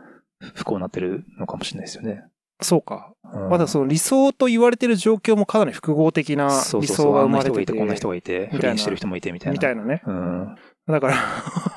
[0.56, 2.24] 不幸になってるのかもしれないですよね。
[2.62, 3.14] そうか。
[3.24, 7.80] うんまだその理想と言われてる状況もかなり複合的な理想があんな人がいて、生まれてて。
[7.80, 9.54] こんな人がいて、不倫してる人もいてみたいな。
[9.54, 10.04] みたいなね。
[10.06, 10.56] うん。
[10.88, 11.16] だから、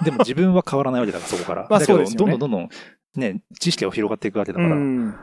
[0.05, 1.67] でも自分は変わらないわけだから、そこから。
[1.71, 2.69] まあそうですよねどんどんどんどん、
[3.19, 4.77] ね、知識が広がっていくわけだうから。
[4.77, 5.15] ん。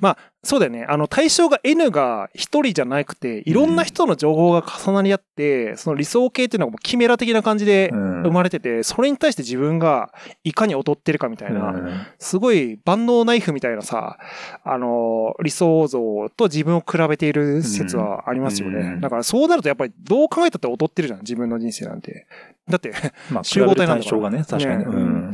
[0.00, 0.86] まあ、そうだよね。
[0.88, 14.18] あの、対象が N が一人じゃなくて、いろんな人の情報が重なり合って、その理想形っていうのがもうキメラ的な感じでうん生まれてて、それに対して自分がいかに劣ってるかみたいな、うんすごい万能ナイフみたいなさ、
[14.64, 16.00] あの、理想像
[16.36, 18.80] と自分を比べている説はありますよね。
[18.80, 22.26] うんだからそうなるとやっぱりどう考えたって劣ってるじゃん、自分の人生なんて。
[22.68, 22.92] だって、
[23.30, 24.78] まあ、集合体なんだから対象がね、確かに。
[24.78, 25.30] ねうん。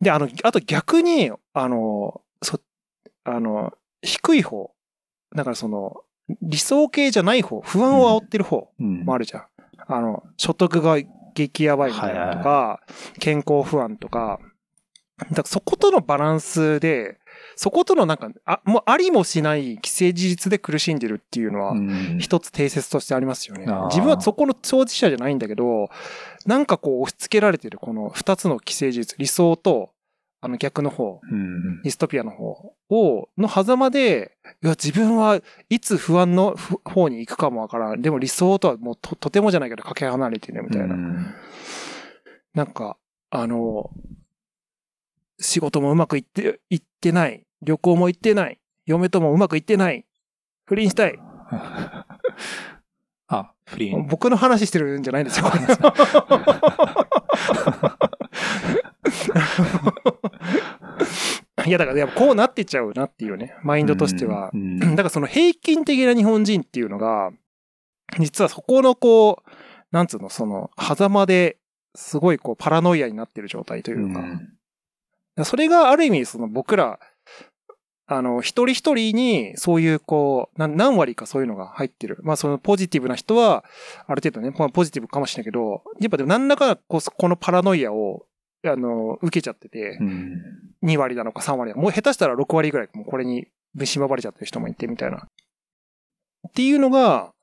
[0.00, 2.60] で、あの、あと逆に、あの、そ、
[3.24, 4.70] あの、低い方。
[5.34, 6.02] だからその、
[6.42, 9.44] 理想系じゃない方、不安を煽ってる方うんもあるじゃん。
[9.88, 10.98] あの、所得が
[11.34, 12.80] 激やばいみたいなのとか、
[13.18, 14.38] 健康不安とか、
[15.18, 17.18] だからそことのバランスで、
[17.60, 23.66] そことのなんか、あ、もうありもしない既成事実で苦しんでるっていうのは、うん一つ定説としてありますよね。
[23.88, 25.88] 自分はそこの当事者じゃないんだけど、
[26.46, 29.90] なんかこう押し付けられてるこの二つの既成事実、理想と、
[30.40, 38.02] あの逆の方、うんディストピアの方を、の狭間で、いや、自分はいつ不安のふ方に行くかもわからん。
[38.02, 40.94] でも理想とはもうととてもじゃないけどかけ離れてるみたいな。
[40.94, 41.26] うん
[42.54, 42.96] なんか、
[43.30, 43.90] あの、
[45.40, 47.44] 仕事もうまくいって、いってない。
[47.62, 48.60] 旅行も行ってない。
[48.86, 50.04] 嫁ともうまくいってない。
[50.64, 51.18] 不倫したい。
[53.28, 54.02] あ、フリー。
[54.08, 55.46] 僕の話してるんじゃないですよ、
[61.66, 64.50] いや、だから、やっぱこうなってっちゃうなっていうね、マインドとしては。
[64.54, 67.30] うんだからその平均的な日本人っていうのが、
[68.18, 69.50] 実はそこのこう、
[69.90, 71.58] なんつうの、その、狭間で
[71.94, 74.54] すごいこう、パラノイアになってる状態というか、うん
[75.44, 76.98] それがある意味、その僕ら、
[78.10, 82.18] あの、一人一人に、そういう、こう、な何割かそういうのが入ってる。
[82.22, 83.64] まあ、そのポジティブな人は、
[84.06, 88.24] ある程度ね、まあ、ポジティブかもしれないけど、やっぱでも何らかこう、このパラノイアを、
[88.64, 90.42] あの、受けちゃっててう、ん。
[90.82, 93.46] 2割なのか3割なのか、もう下手したら6割ぐらい、もうこれに
[93.84, 95.28] 縛られちゃってる人もいて、みたいな。
[96.48, 97.34] っていうのが、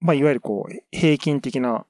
[0.00, 1.86] まあ、いわゆるこう、平均的な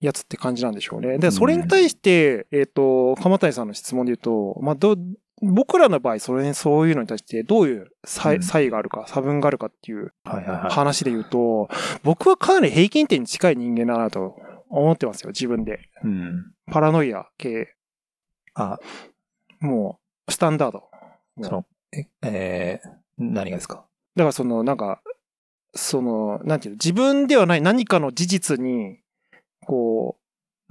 [0.00, 1.18] やつって感じなんでしょうね。
[1.18, 4.96] で、それに対して、えっ、と、鎌谷さんの質問で言うと、まあ、ど、
[5.42, 10.14] 僕らの場合、それ、そういうのに対して、どういう差異があるか、差分があるかっていう。
[10.24, 11.68] 話で言うと、
[12.02, 14.34] 僕はかなり平均点に近い人間だなと
[14.70, 15.80] 思ってますよ、自分で。
[16.04, 16.52] うん。
[16.72, 17.74] パラノイア系、
[18.54, 18.78] あ、
[19.60, 20.84] もう、スタンダード。
[21.42, 23.86] その、え、えー何がですか？
[24.14, 25.00] だからその、なんか、
[25.74, 28.98] その、なんていうの、自分ではない何かの事実に、
[29.66, 30.18] こ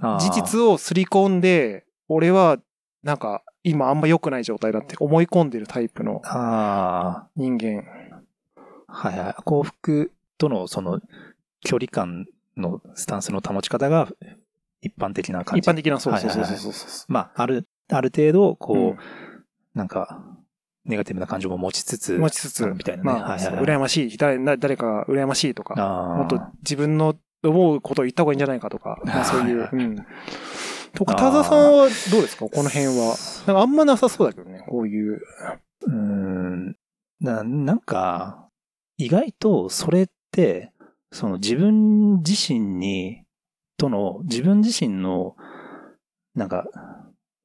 [0.00, 2.58] う、事実をすり込んで、俺は、
[3.02, 7.84] なんか、今あんま良くない状態だって思い込んでるタイプのあ人間。
[8.86, 9.34] あ、はいはい。
[9.44, 11.00] 幸福とのその
[11.62, 12.26] 距離感
[12.56, 14.08] のスタンスの保ち方が
[14.82, 15.68] 一般的な感じ。
[15.68, 16.72] 一般的な、そうそうそうはいはいそう。
[17.08, 18.98] まあ、ある、ある程度、こう、うん
[19.74, 20.22] なんか、
[20.86, 23.10] ネガティブな感情も持ちつつ、持ちつつ、みたいなね。
[23.20, 23.64] まあ、はいはいはい。
[23.64, 25.74] 羨ましい、誰な誰かが羨ましいとか、
[26.16, 29.68] もっと自分の思うことを言った方がいいんじゃないかとか、まあそういう。
[29.70, 29.96] うん。
[30.96, 32.48] とか、田沢さんはどうですか？
[32.48, 33.16] この辺は。
[33.46, 35.20] なんかあんまなさそうだけどね、こういう。
[35.82, 36.76] うーん
[37.20, 38.48] な、なんか、
[38.98, 40.72] 意外とそれって、
[41.12, 43.22] その自分自身に、
[43.78, 45.36] との、自分自身の、
[46.34, 46.66] なんか、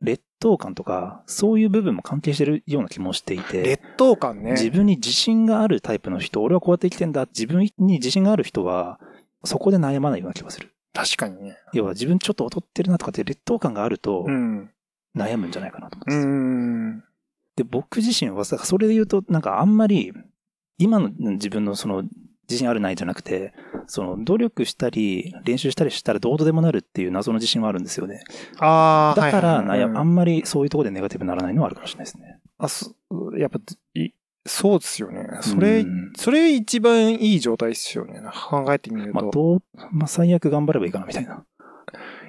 [0.02, 4.54] 劣等感とか、そういう部分も関係してるような気もしていて、劣等感ね。
[4.54, 9.00] 自分に自信があるタイプの人、俺はこうやって生きてんだ、自分に自信がある人は、
[9.44, 10.74] そこで悩まないような気がする。
[10.94, 11.58] 確かにね。
[11.74, 14.70] 要は自分ちょっと劣ってるなとかって劣等感があるとう、ん。
[15.16, 17.08] 悩むんじゃないかなと思うんうです。
[17.58, 20.14] で、僕自身はさ、それで言うと、なんかあんまり、
[20.78, 22.04] 今の自分のその、
[22.50, 23.54] 自信あるないじゃなくて、
[23.88, 28.24] その、努力したり、練習したりしたらどうとでもなるっていう謎の自信はあるんですよね。
[28.60, 32.40] ああ、だから、はいはいあんまりそういうところでネガティブにならないのはあるかもしれないですね。
[32.58, 32.94] あそ
[33.38, 33.60] やっぱ、
[33.96, 34.12] い
[34.46, 35.28] そうですよね。
[35.42, 38.22] それう、んそれ一番いい状態ですよね。
[38.50, 39.32] 考えてみるまあ、と。
[39.32, 41.44] どう、まあ、最悪頑張ればいいかな、みたいな。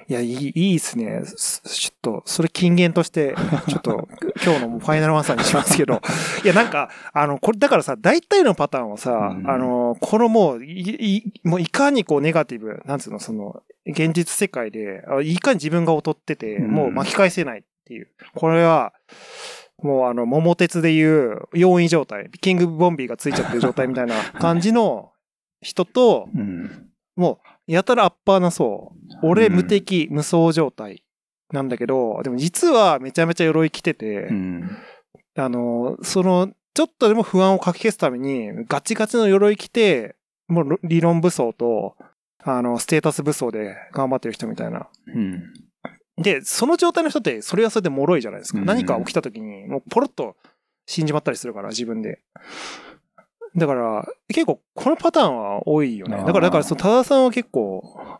[0.07, 1.21] いや、いい、いいですね。
[1.25, 3.35] すちょっと、それ金言として、
[3.69, 4.07] ちょっと、
[4.43, 6.01] 今日のファイナルアンサーにしますけど。
[6.43, 18.09] いや、なんか、あの、これ、だからさ、大体のパターンはさ、うんあの、このもう、い、いもういかにこうネガティブ、なんつうの、その、現実世界で、あいかに自分が劣ってて、うんもう巻き返せないっていう。
[18.35, 18.93] これは、
[19.83, 25.11] もうあの、桃鉄でいう4位状態、キングボンビーがついちゃってる状態みたいな感じの
[25.61, 26.89] 人と、うん。
[27.15, 28.93] もう、やたらアッパーなそ
[29.23, 29.27] う。
[29.27, 31.03] 俺、うん無敵、無双状態
[31.51, 34.69] なんだけど、でも実はめちゃめちゃ鎧着てて、うん。
[35.35, 40.15] あの、その、ちょっとでも不安をかき消すために、ガチガチの鎧着て、
[40.47, 41.95] もう理論武装と、
[42.43, 44.87] あの、ステータス武装で頑張ってる人みたいな。
[45.07, 45.53] うん。
[46.17, 48.59] で、その状態の人って、それはそれで脆いじゃないですか。
[48.59, 50.35] うん何か起きた時に、もうポロッと
[50.85, 52.19] 死んじまったりするから、自分で。
[53.55, 56.17] だから、結構、このパターンは多いよね。
[56.17, 58.19] だから、だから、その、多田さんは結構、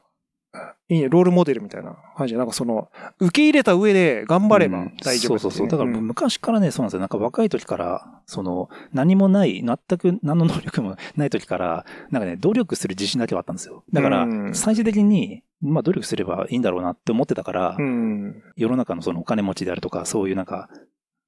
[0.89, 5.67] いいね、ロールモデルみたいな感じで、なんかその、受け入れた上で頑張ればうん大丈夫そうそうそう。
[5.67, 6.99] だからん昔からね、そうなんですよ。
[6.99, 13.83] なんか若い時から、その、何もない、全く何の能力もない時から、なんかね、努力する自信だけはあったんですよ。
[13.91, 18.43] だからう、ん最終的に、まあ努力すればいいんだろうなって思ってたから、うん。
[18.55, 20.69] 世の中のそのお金持ちであるとか、そういうなんか、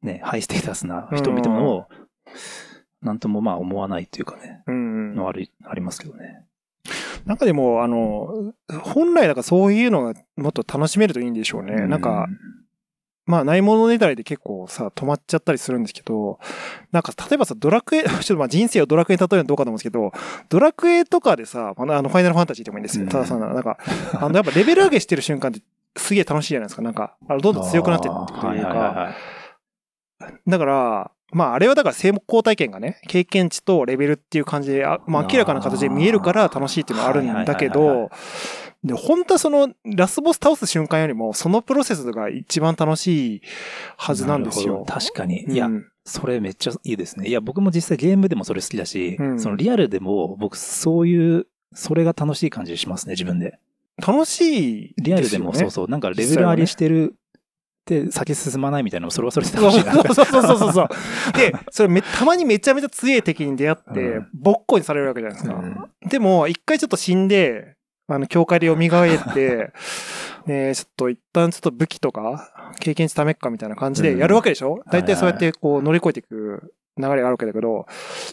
[0.01, 1.87] ね、ハイステータスな人を見ても、
[3.01, 5.15] なんともまあ思わないというかね、うん。
[5.15, 6.45] のあり、ありますけどね。
[7.25, 11.87] なんかでも、あの、本来だからそういうのがもっと楽しめるといいんでしょうね。
[11.87, 12.27] なんか、
[13.25, 16.39] まあ、ないものねだりで結構さ、止まっちゃったりするんですけど、
[16.91, 20.11] なんか、例えばさ、ドラクエ、 ちょっとまあ人生をドラクエに例えるのどうかと思うんですけど、
[20.49, 23.03] ドラクエとかでさ、あの、あのファイナルファンタジーでもいいんですよ。
[23.03, 23.77] うんたださんなら、なんか、
[24.13, 25.61] あの、やっぱレベル上げしてる瞬間って
[25.97, 26.81] すげえ楽しいじゃないですか。
[26.81, 29.15] なんか、あのどんどん強くなっていくというか、はい
[30.47, 38.09] だから、まあ、あれはだから成功体験がね、経験値とレベルっていう感じで、あまあ、明らかな形で見えるから楽しいっていうのはあるんだけど、
[38.83, 43.41] で、本当はその、ラスボス倒す瞬間よりも、そのプロセスが一番楽しい
[43.97, 44.85] はずなんですよ。
[44.87, 45.43] 確かに。
[45.49, 47.27] いやう、んそれめっちゃいいですね。
[47.27, 53.57] いや、僕も実際ゲームでもそれ好きだし、うんそのリアルでも僕そういう、それが楽しい感じしますね、自分で。
[54.05, 57.15] 楽しいリアルでもそうそう、なんかレベル上げしてる
[57.85, 59.93] って先進まないみたいなのもそれはそれで楽しいな。
[59.93, 60.87] そうそうそうそうそう。
[61.37, 65.55] で、それめ、たまにめちゃめちゃ強い敵に出会ってうん、ボッコにされるわけじゃないですか。
[65.55, 65.75] うん
[66.09, 67.75] でも、一回ちょっと死んで、
[68.07, 69.71] あの、教会で蘇って、
[70.45, 77.87] ねちょっと一旦ちょっと武器とか、経験値ためっかみたいな感じでやるわけでしょ、大体そうやってこう乗り越えていく流れがあるわけだけど、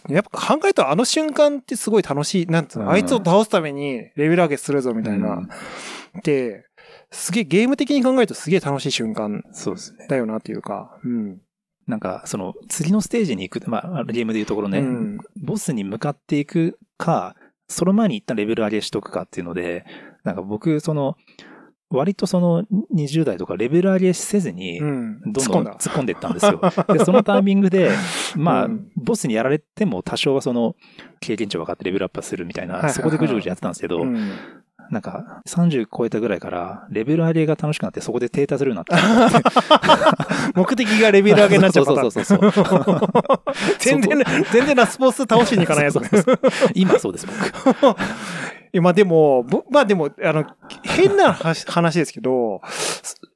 [0.07, 2.45] やっぱ考えたらあの瞬間ってすごい楽しい。
[2.45, 5.29] なんつうの、うんあいつを倒すためにレベル上げするぞみたいな。
[5.29, 5.49] うん
[6.21, 6.65] で、
[7.13, 10.07] すげえゲーム的に考えるとすげえ楽しい瞬間そうですね。
[10.09, 11.41] だよなっていうか、うん。
[11.87, 17.35] なんか、その、次のステージに行く、まあ、ゲームでいうところね、うんボスに向かっていくか、
[17.67, 19.85] その前に一旦レベル上げしとくかっていうので、
[20.23, 21.17] なんか僕、その、
[21.89, 22.63] 割とその
[22.95, 25.21] 20代とかレベル上げせずに、うん。
[25.21, 25.33] どん。
[25.33, 26.61] どん突っ込んでいったんですよ。
[26.87, 27.91] で、そのタイミングで、
[28.35, 30.75] まあ、うんボスにやられても多少はその、
[31.19, 34.31] 経験値分かってレベルアップするみたいな、そこでぐじゅぐじゅやってたんですけど、うん
[34.89, 40.53] なんか、30超えたぐらいから、レベル上げが楽しくなって、そこで停滞するようになって。
[40.55, 42.11] 目的がレベル上げになっちゃうパターン。
[42.11, 43.03] そうそうそうそう。
[43.79, 45.99] 全然、全然ラスボス倒しに行かないやつ
[46.73, 47.95] 今そうです、僕。
[48.73, 50.45] いやまあでも、ぼまあでも、あの、
[50.83, 52.59] 変な話話ですけど、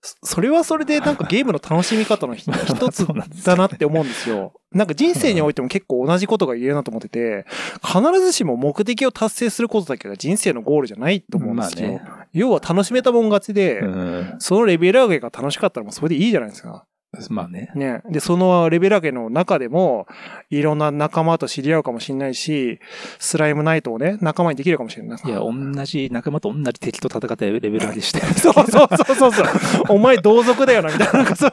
[0.02, 3.06] そそれはそれでなんかゲームの楽しみ方の一 一つ
[3.46, 4.54] だなって思うんですよ。
[4.72, 7.46] なんか人生においても結構同じことが言えるなと思ってて、
[7.86, 11.90] 必ずしも目的を達成することだけが人生のゴールじゃないと思うんですよ。
[11.90, 14.36] まあね要は楽しめたもん勝ちで、うん。
[14.40, 16.86] そのレベル上げが楽しかったらもうそれでいいじゃないですか。
[17.30, 17.72] まあね。
[17.74, 18.02] ね。
[18.10, 20.08] で、そのレベル上げの中でも、
[20.50, 22.80] いろんな仲間と知り合うかもしれないし、
[23.18, 25.20] スライムナイトをね、仲間にできるかもしれない。
[25.24, 25.52] いや、同
[25.86, 29.48] じ、仲間と同じ敵と戦ってレベル上げして、 そうそうそうそうそう。
[29.90, 31.14] お前同族だよな、みたいな。
[31.14, 31.52] なんかそう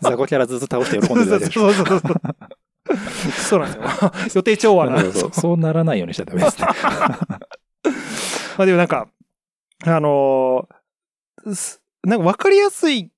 [0.00, 1.72] 雑魚キャラずっと倒して喜んでるだけでしょ。
[1.72, 2.16] そうそうそうそう。
[3.32, 4.12] そうなんですよ。
[4.36, 5.00] 予定調和な。
[5.00, 6.68] そうそうそうならないようにしちゃダメですね。
[8.58, 9.08] まあでもなんか、
[9.84, 13.10] あのーすなんか分かりやすい、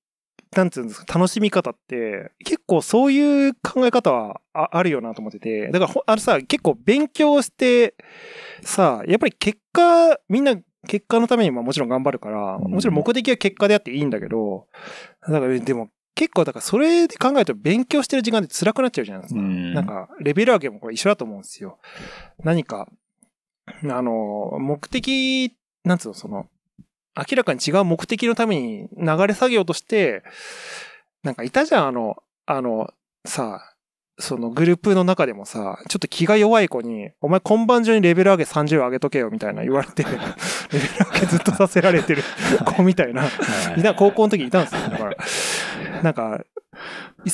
[0.55, 7.95] なんていうんですか、楽しみ方って、結構そういう考え方はああるよなと思ってて、だからほあのさ、結構勉強して、
[8.61, 10.55] さ、やっぱり結果、みんな
[10.87, 14.67] 結果のためにももちろん頑張るから、うんもちろん目的は結果であっていいんだけど、
[15.21, 19.39] だからでも結構だからそれで考えると勉強してる時間って辛くなっちゃうじゃないですか。
[19.39, 21.77] うんなんか、レベル上げもこれ一緒だと思うんですよ。
[22.43, 22.89] 何か、
[23.65, 26.47] あの、目的、なんつうの、その、
[27.29, 30.23] 明らかに違う目的のために流れ作業として、
[31.23, 32.89] なんかいたじゃん、あの、あの、
[33.25, 33.61] さ、
[34.19, 40.25] そのグループの中でもさ、ちょっと気が弱い子に、お前今晩中にレベル上げ30上げとけよみたいな言われて、 レベル
[41.13, 42.23] 上げずっとさせられてる
[42.65, 43.25] 子みたいな、
[43.77, 44.81] いた、高校の時いたんですよ。
[44.89, 45.15] だから、
[46.03, 46.43] なんか、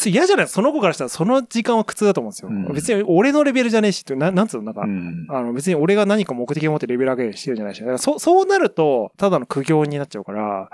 [0.06, 0.48] 嫌じゃない？
[0.48, 2.50] その子からしたらその時間は苦痛だと思うんですよ。
[2.50, 7.80] うん別に俺のレベルじゃねえしって、ななんつうの、なんか、うんあの別に俺が何か目的を持ってレベル上げしてるんじゃないし。
[7.80, 10.70] だからそそうなると、ただの苦行になっちゃうから、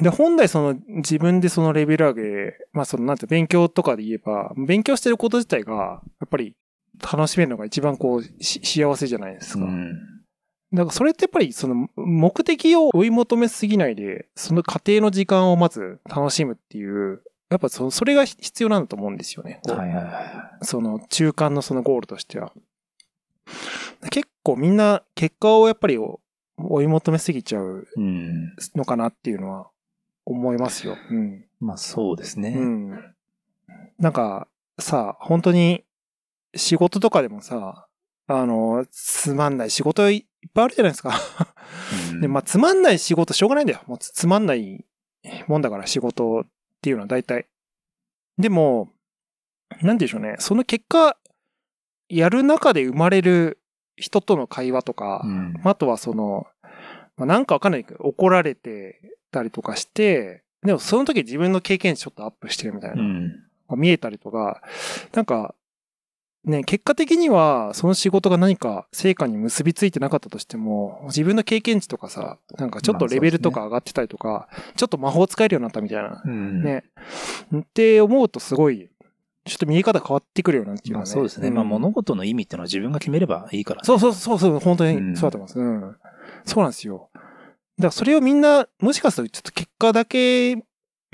[0.00, 2.22] で、本来その自分でそのレベル上げ、
[2.72, 6.54] まあそのなんて勉強とかで言えば、勉強してること自体が、やっぱり
[7.00, 9.64] 楽しめるのが一番こう、し幸せじゃないですか。
[9.64, 9.92] うん
[10.74, 19.60] だからそれってやっぱりその目的を追い求めすぎないで、その過程の時間をまず楽しむっていう、やっぱそそれが必要なんだと思うんですよね。
[19.66, 22.52] はいはいはその中間のそのゴールとしては。
[24.10, 25.98] 結構みんな結果をやっぱり
[26.58, 27.86] 追い求めすぎちゃう。
[27.96, 29.70] のかなっていうのは
[30.26, 30.96] 思いますよ。
[31.08, 31.44] うん。
[31.60, 32.54] まあそうですね。
[32.56, 33.14] うん。
[34.00, 34.48] なんか
[34.80, 35.84] さ、本当に
[36.56, 37.86] 仕事とかでもさ、
[38.26, 41.18] あの、つまんない仕事いっぱいあるじゃないですか。
[42.12, 43.80] うんで、まあ、つまんない仕事しょうがないんだよ。
[43.86, 44.84] もうつつまんない
[45.46, 46.46] もんだから仕事っ
[46.80, 47.46] ていうのは大体。
[48.38, 48.92] でも、
[49.82, 50.36] なんでしょうね。
[50.38, 51.16] その結果、
[52.08, 53.58] やる中で生まれる
[53.96, 56.46] 人との会話とか、うんあとはその、
[57.16, 63.44] まあ、なんかわかんないけど、怒られてたりとかして、でもその時自分の経験値ちょっとアップしてるみたいな、うん。
[63.76, 64.62] 見えたりとか、
[65.12, 65.54] なんか、
[66.44, 76.62] ね、結果的にはその仕事が何か成果に結びついてなかったとしても、自分の経験値とかさ、なんかちょっとレベルとか上がってたりとか、ちょっと魔法使えるようになったみたいな、うん。
[76.62, 76.84] ね。
[77.56, 78.90] って思うとすごい、
[79.46, 81.10] ちょっと見え方変わってくるよなっていうのまはね。
[81.12, 81.48] あそうですね。
[81.48, 83.86] んまあ物事の意味っていうのは自分が決めればいいからね。
[83.86, 85.58] そうそうそうそう、本当うんにそうだと思います。
[85.58, 85.96] うん。
[86.44, 87.08] そうなんですよ。
[87.14, 87.24] だか
[87.78, 90.62] らそれをみんな、もしかするとちょっと結果だけ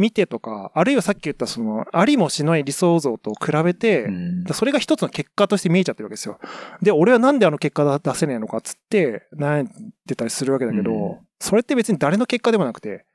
[0.00, 4.08] 見てとか、あるいはさっき言ったその、ありもしない理想像と比べて、
[4.52, 6.38] それが一つの結果として見えちゃってるわけですよ。
[6.82, 9.68] で、俺はなんであの結果出せねえのかっつって悩ん
[10.06, 13.06] でたりするわけだけど、うんそれって別に誰の結果でもなくて、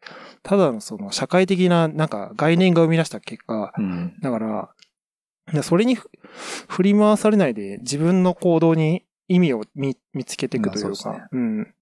[0.42, 4.16] ただのその社会的ななんか概念が生み出した結果うん。
[4.20, 6.10] だから、それにふ
[6.68, 11.74] 振り回されないで自分の行動に意味を見見つけていくというか、まあそうねうん。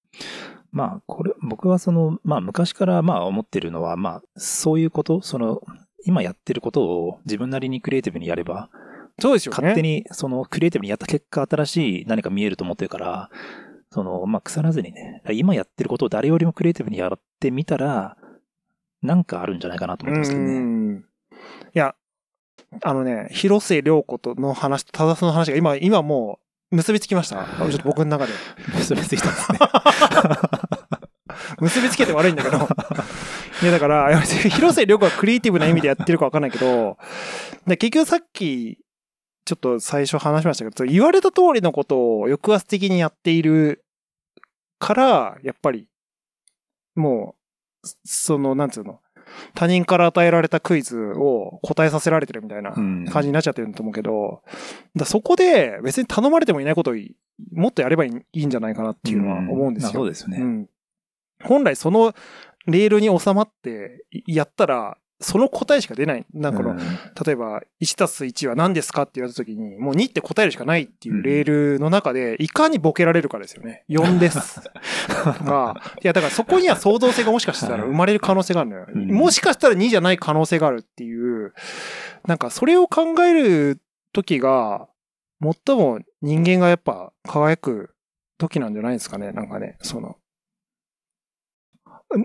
[0.74, 5.62] まあ、これ、僕はその、まあ、昔からまあ思ってるのは、まあ、そういうこと、その、
[6.04, 8.70] 今やってることを自分なりにクリエイティブにやれば、
[9.20, 9.56] そうですよね。
[9.56, 13.30] 勝手にそのクリエイティブにやった結果、新しい何か見えると思ってるから、
[13.90, 18.16] その、まあ、腐らずにね、今やってることを誰よりもクリエイティブにやってみたら、
[19.00, 20.54] なんかあるんじゃないかなと思いますけどね。
[20.54, 21.04] うん
[21.74, 21.94] いや、
[22.82, 26.40] あのね、広末涼子との話と多田さんの話が今、今も
[26.72, 27.44] う結びつきました。
[27.44, 28.32] ちょっと僕の中で。
[28.74, 29.58] 結びついたんですね。
[31.64, 32.56] 結びつけて悪いんだけど。
[33.62, 36.98] いや、だから、 広末涼子はクリエイティブな意味でやってるかわかんないけど、
[37.66, 38.78] で結局さっき、
[39.44, 43.84] ちょっと最初話しましたけど、言われた通りのことを抑圧的にやっている
[44.78, 45.88] から、やっぱり、
[46.94, 47.34] も
[47.82, 49.00] う、その、なんつうの、
[49.54, 54.42] 他人から与えられたクイズを答えさせられてるみたいなうん感じになっちゃってると思うけど、
[54.94, 56.94] だそこで別に頼まれてもいないことを
[57.52, 59.92] もっとやればいいんじゃないかなっていうのは思うんですよ。
[59.92, 60.38] そうですよね。
[60.40, 60.68] うん。
[61.44, 62.14] 本来その
[62.66, 66.26] レールに収まってやったら、その答えしか出ない。
[66.34, 73.84] なんかこの、うん例えば、1たす1は何ですかって言われた時に、もう2って答えるしかないっていうレールの中で、いかにボケられるかですよね。
[73.88, 74.60] 4です。
[75.08, 78.86] とか、いや、だからそこには創造性がもしかしたら生まれる可能性があるのよ。
[78.92, 81.54] うんもしかしたら2じゃない可能性があるっていう、
[82.26, 83.80] なんかそれを考える
[84.12, 84.88] 時が、
[85.40, 87.94] 最も人間がやっぱ輝く
[88.38, 89.32] 時なんじゃないですかね。
[89.32, 90.16] なんかね、その、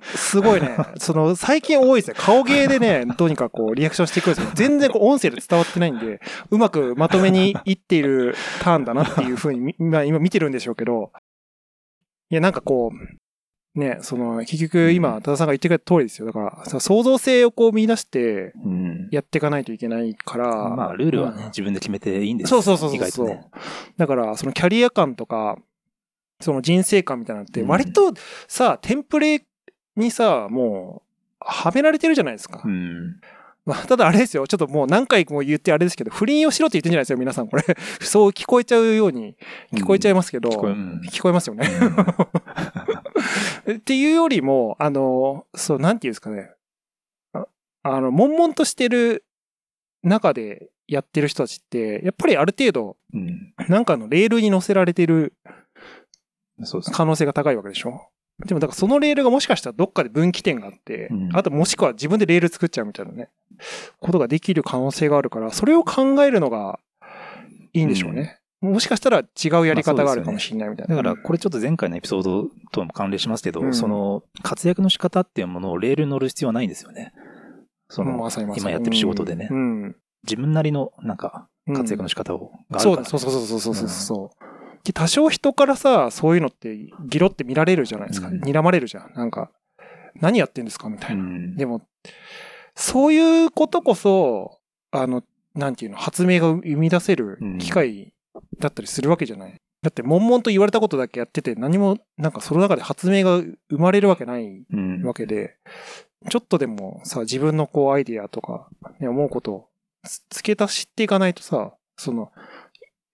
[0.04, 2.16] すごいね、 その、最近多いですね。
[2.18, 6.20] 顔芸でね、どうにかこう、リアクションしていくんですけど、全然こう、音声で伝わってないんで、
[6.52, 11.12] うまくまとめにいっているターンだなっていうふうにみ、 まあ今見てるんでしょうけど、
[12.30, 13.20] いや、なんかこう、
[13.80, 16.26] ね、その、結局今、多田さんが言ってくれた通りですよ。
[16.26, 19.08] だから、創造性をこう見出して、うん。
[19.12, 20.70] やっていかないといけないから。
[20.76, 21.46] まあ、ルールはね、うん。
[21.46, 22.96] 自分で決めていいんですそうそうそうそう。
[22.96, 23.46] 意外とね。
[23.98, 25.58] だから、そのキャリア感とか、
[26.42, 27.68] その人生観みたいなのって、うん。
[27.68, 28.14] 割と
[28.48, 29.46] さ、テンプレ
[30.00, 32.62] にさ、もう、はめられてるじゃないですか。
[32.64, 33.20] うん。
[33.66, 37.47] まあ、ただあれですよ、ちょっともう何回も言ってあれですけど、不倫をしろって言ってんじゃないですよ、皆さん。
[37.47, 37.64] これ、
[38.02, 39.36] そう聞こえちゃうように
[39.74, 41.68] 聞こえちゃいますけど、聞こえうん聞こえますよね。
[43.72, 46.52] っていうよりも、あの、そう、なんていうんですかね。
[47.34, 47.45] あ
[47.84, 49.24] あの、悶々としてる
[50.02, 53.54] 中でやってる人たちって、やっぱりある程度、うん。
[53.68, 55.34] なんかのレールに乗せられてる。
[56.91, 58.10] 可能性が高いわけでしょ
[58.46, 63.30] でもだからそのレールがもしかしたらどっかで分岐点があって、うんあともしくは自分でレール作っちゃうみたいなね、
[64.00, 66.80] ことができる可能性があるから、それを考えるのが
[67.74, 68.40] いいんでしょうね。
[68.62, 70.96] もしかしたら違うやり方があるかもしれないみたいな。
[70.96, 77.14] だから、これちょっと前回のエピソードとも関連しますけど、うんその、活躍の仕方っていうものをレールに乗る必要はないんですよね。
[77.90, 79.96] その、まさにまさに今やってる仕事でねうん。
[80.24, 84.40] 自分なりの、なんか、うん活躍の仕方を、があそうだ、るからそうそうそうそうそうそう。
[84.40, 84.50] で
[84.94, 88.28] 多少人からさ、そういうのって、ギロって見られるじゃないですか。
[88.28, 89.14] うん睨まれるじゃん。
[89.16, 89.52] なんか、
[90.16, 91.24] 何やってんですかみたいな。
[91.24, 91.82] うんでも、
[92.76, 94.60] そういうことこそ、
[94.92, 95.24] あの、
[95.56, 98.14] なんていうの、発明が生み出せる機会
[98.60, 99.56] だったりするわけじゃない。
[99.82, 105.58] だって、悶々と言われたことだけやってて、何も、なんかその中で発明が生まれるわけないうんわけで、
[106.30, 108.68] ちょっとでもさ、自分のこうアイディアとか、
[109.00, 109.70] ね、思うことを
[110.04, 112.32] つ付け足していかないとさ、その、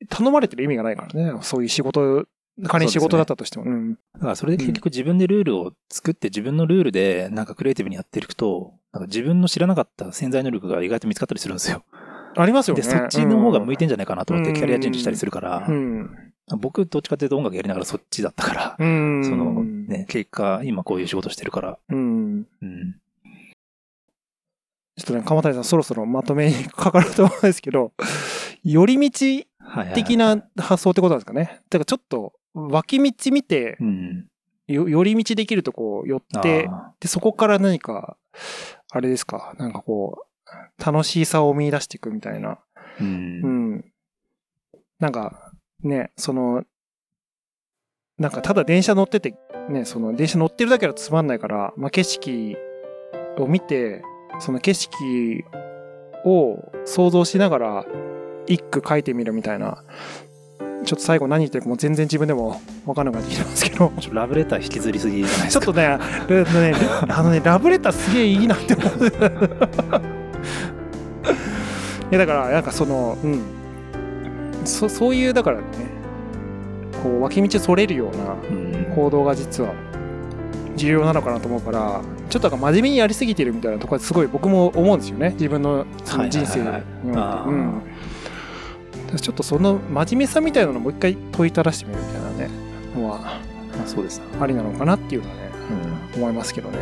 [0.09, 1.39] 頼まれてる意味がないからね。
[1.41, 2.25] そういう仕事、
[2.67, 3.65] 仮に仕事だったとしても。
[3.65, 3.93] うん。
[4.15, 11.83] だからそれで結局自分でルールを作って自分のルールでなんかクリエイティブにやっていくと、なんか自分の知らなかった潜在能力が意外と見つかったりするんですよ。
[12.37, 12.81] ありますよね。
[12.81, 16.09] で、そっちの方が向いてんじじゃないかなと思ってキャリアチェンジしたりするからう、ん。
[16.59, 19.25] 僕どっちかっていうと音楽やりながらそっちだったから、うん。
[19.25, 22.47] そのね、結果今こういう仕事してるから、うん。
[22.61, 22.95] うん。
[24.97, 27.93] ちょっとね、鎌谷さんそろそろまとめに かかると思うんですけど、
[28.63, 29.45] 寄り道
[29.93, 31.61] 的な発想ってことなんですかね。
[31.69, 34.25] だからちょっと脇道見て、うん。
[34.67, 38.17] よ寄り道できるとこ寄って、あで、そこから何か、
[38.91, 40.25] あれですか、なんかこ
[40.79, 42.59] う、楽しさを見出していくみたいな。
[42.99, 43.03] ーう。
[43.03, 43.85] うんん。
[44.99, 45.51] なんか、
[45.83, 46.63] ね、その、
[48.17, 49.35] なんかただ電車乗ってて、
[49.69, 52.57] ね、その電車乗ってるだけだとつまんないから、まあ、景色
[53.37, 54.01] を見て、
[54.39, 55.43] その景色
[56.25, 57.85] を想像しながら
[58.47, 59.83] 一句書いてみるみたいな。
[60.85, 63.91] ちょっと最後何言ってるかもう全然自分でも分かんなくなってきてますけど。
[63.99, 65.65] ちょラブレター引きずりすぎじゃないですか？
[65.65, 66.75] ちょっとね、あのね、
[67.09, 68.89] あのね、ラブレターすげえいいなって思う。
[72.11, 73.41] いや、だから、なんかその、うん。
[74.63, 75.63] そそういう、だからね、
[77.01, 78.93] こう、脇道それるようなうん。
[78.95, 79.73] 行動が実は
[80.75, 85.31] 重要なのかなと思うから、ちょっとなんか真面目にやりすぎてるみたいなところすごい僕も思うんですよね。
[85.31, 86.81] 自分のその人生において。
[89.19, 92.49] ちょっとその真面目さみたいなのをもう一回問いただしてみるみたいなね、
[92.95, 93.19] のは
[93.77, 94.19] まあそうです。
[94.19, 94.25] ね。
[94.39, 95.51] ありなのかなっていうのはね、
[96.13, 96.21] うん。
[96.21, 96.77] 思いますけどね。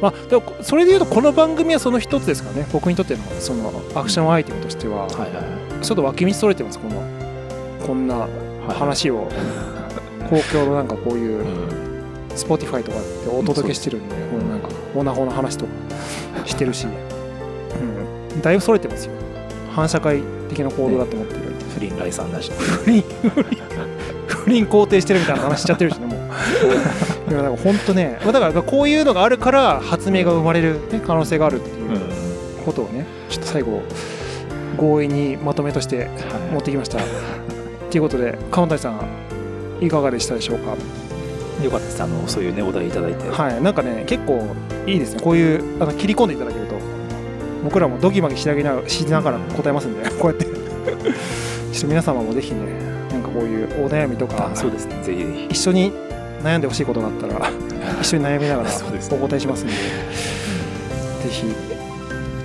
[0.00, 2.66] まあ、でもそれで言うとこの番組はその一つですからね。
[2.72, 5.06] 僕にとってのそのアクションアイテムとしては。
[5.06, 5.40] はいはいは
[5.80, 5.84] い。
[5.84, 7.02] ちょっと脇道それてますこの
[7.86, 8.30] こんなはい。
[8.74, 9.28] 話を。
[10.30, 11.82] 公共のなんかこういううん。
[12.34, 15.70] Spotify とかってお届けしてるんで、こうなんかオナホの話とか
[16.46, 19.12] してるし、うん、だいぶそれてますよ。
[19.74, 21.40] 反社会的な行動だと思ってる。
[21.74, 22.50] 不倫来産なし。
[22.52, 23.02] 不倫、
[24.26, 26.16] 不倫、肯定してるみたいな話しちゃってるしね、も
[27.28, 27.30] う。
[27.30, 32.00] いや、なんか本当ね、まあだからこういうのがあるから発明が生まれる、ね、可能性があるっていううん。
[32.64, 33.82] ことをね、ちょっと最後、
[34.78, 36.08] 強引にまとめとして
[36.52, 36.98] 持ってきました。
[37.90, 39.00] ということで、鎌谷さん、
[39.80, 40.76] いかがでしたでしょうか？
[41.62, 42.02] よかったです。
[42.02, 44.46] あのそういうねお題いただいて、はい、なんかね、結構
[44.86, 46.61] いいですね、こういうあの切り込んでいただける。
[46.61, 46.61] と、
[47.62, 52.60] 僕らもドギマギしながらしながら答えますんで、こうやって、 ちょっと皆様もぜひね、
[53.10, 55.92] なんかこういうお悩みとかあ、そうですねぜひぜひ一緒に
[56.42, 57.50] 悩んでほしいことがあったら、
[58.00, 58.70] 一緒に悩みながら
[59.10, 59.78] お答えしますんで、ぜ
[61.28, 61.46] ひ、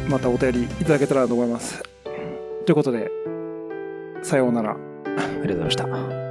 [0.10, 1.82] またお便りいただけたらと思います。
[2.66, 3.10] ということで、
[4.22, 4.76] さようなら。
[5.18, 6.27] ありがとうございました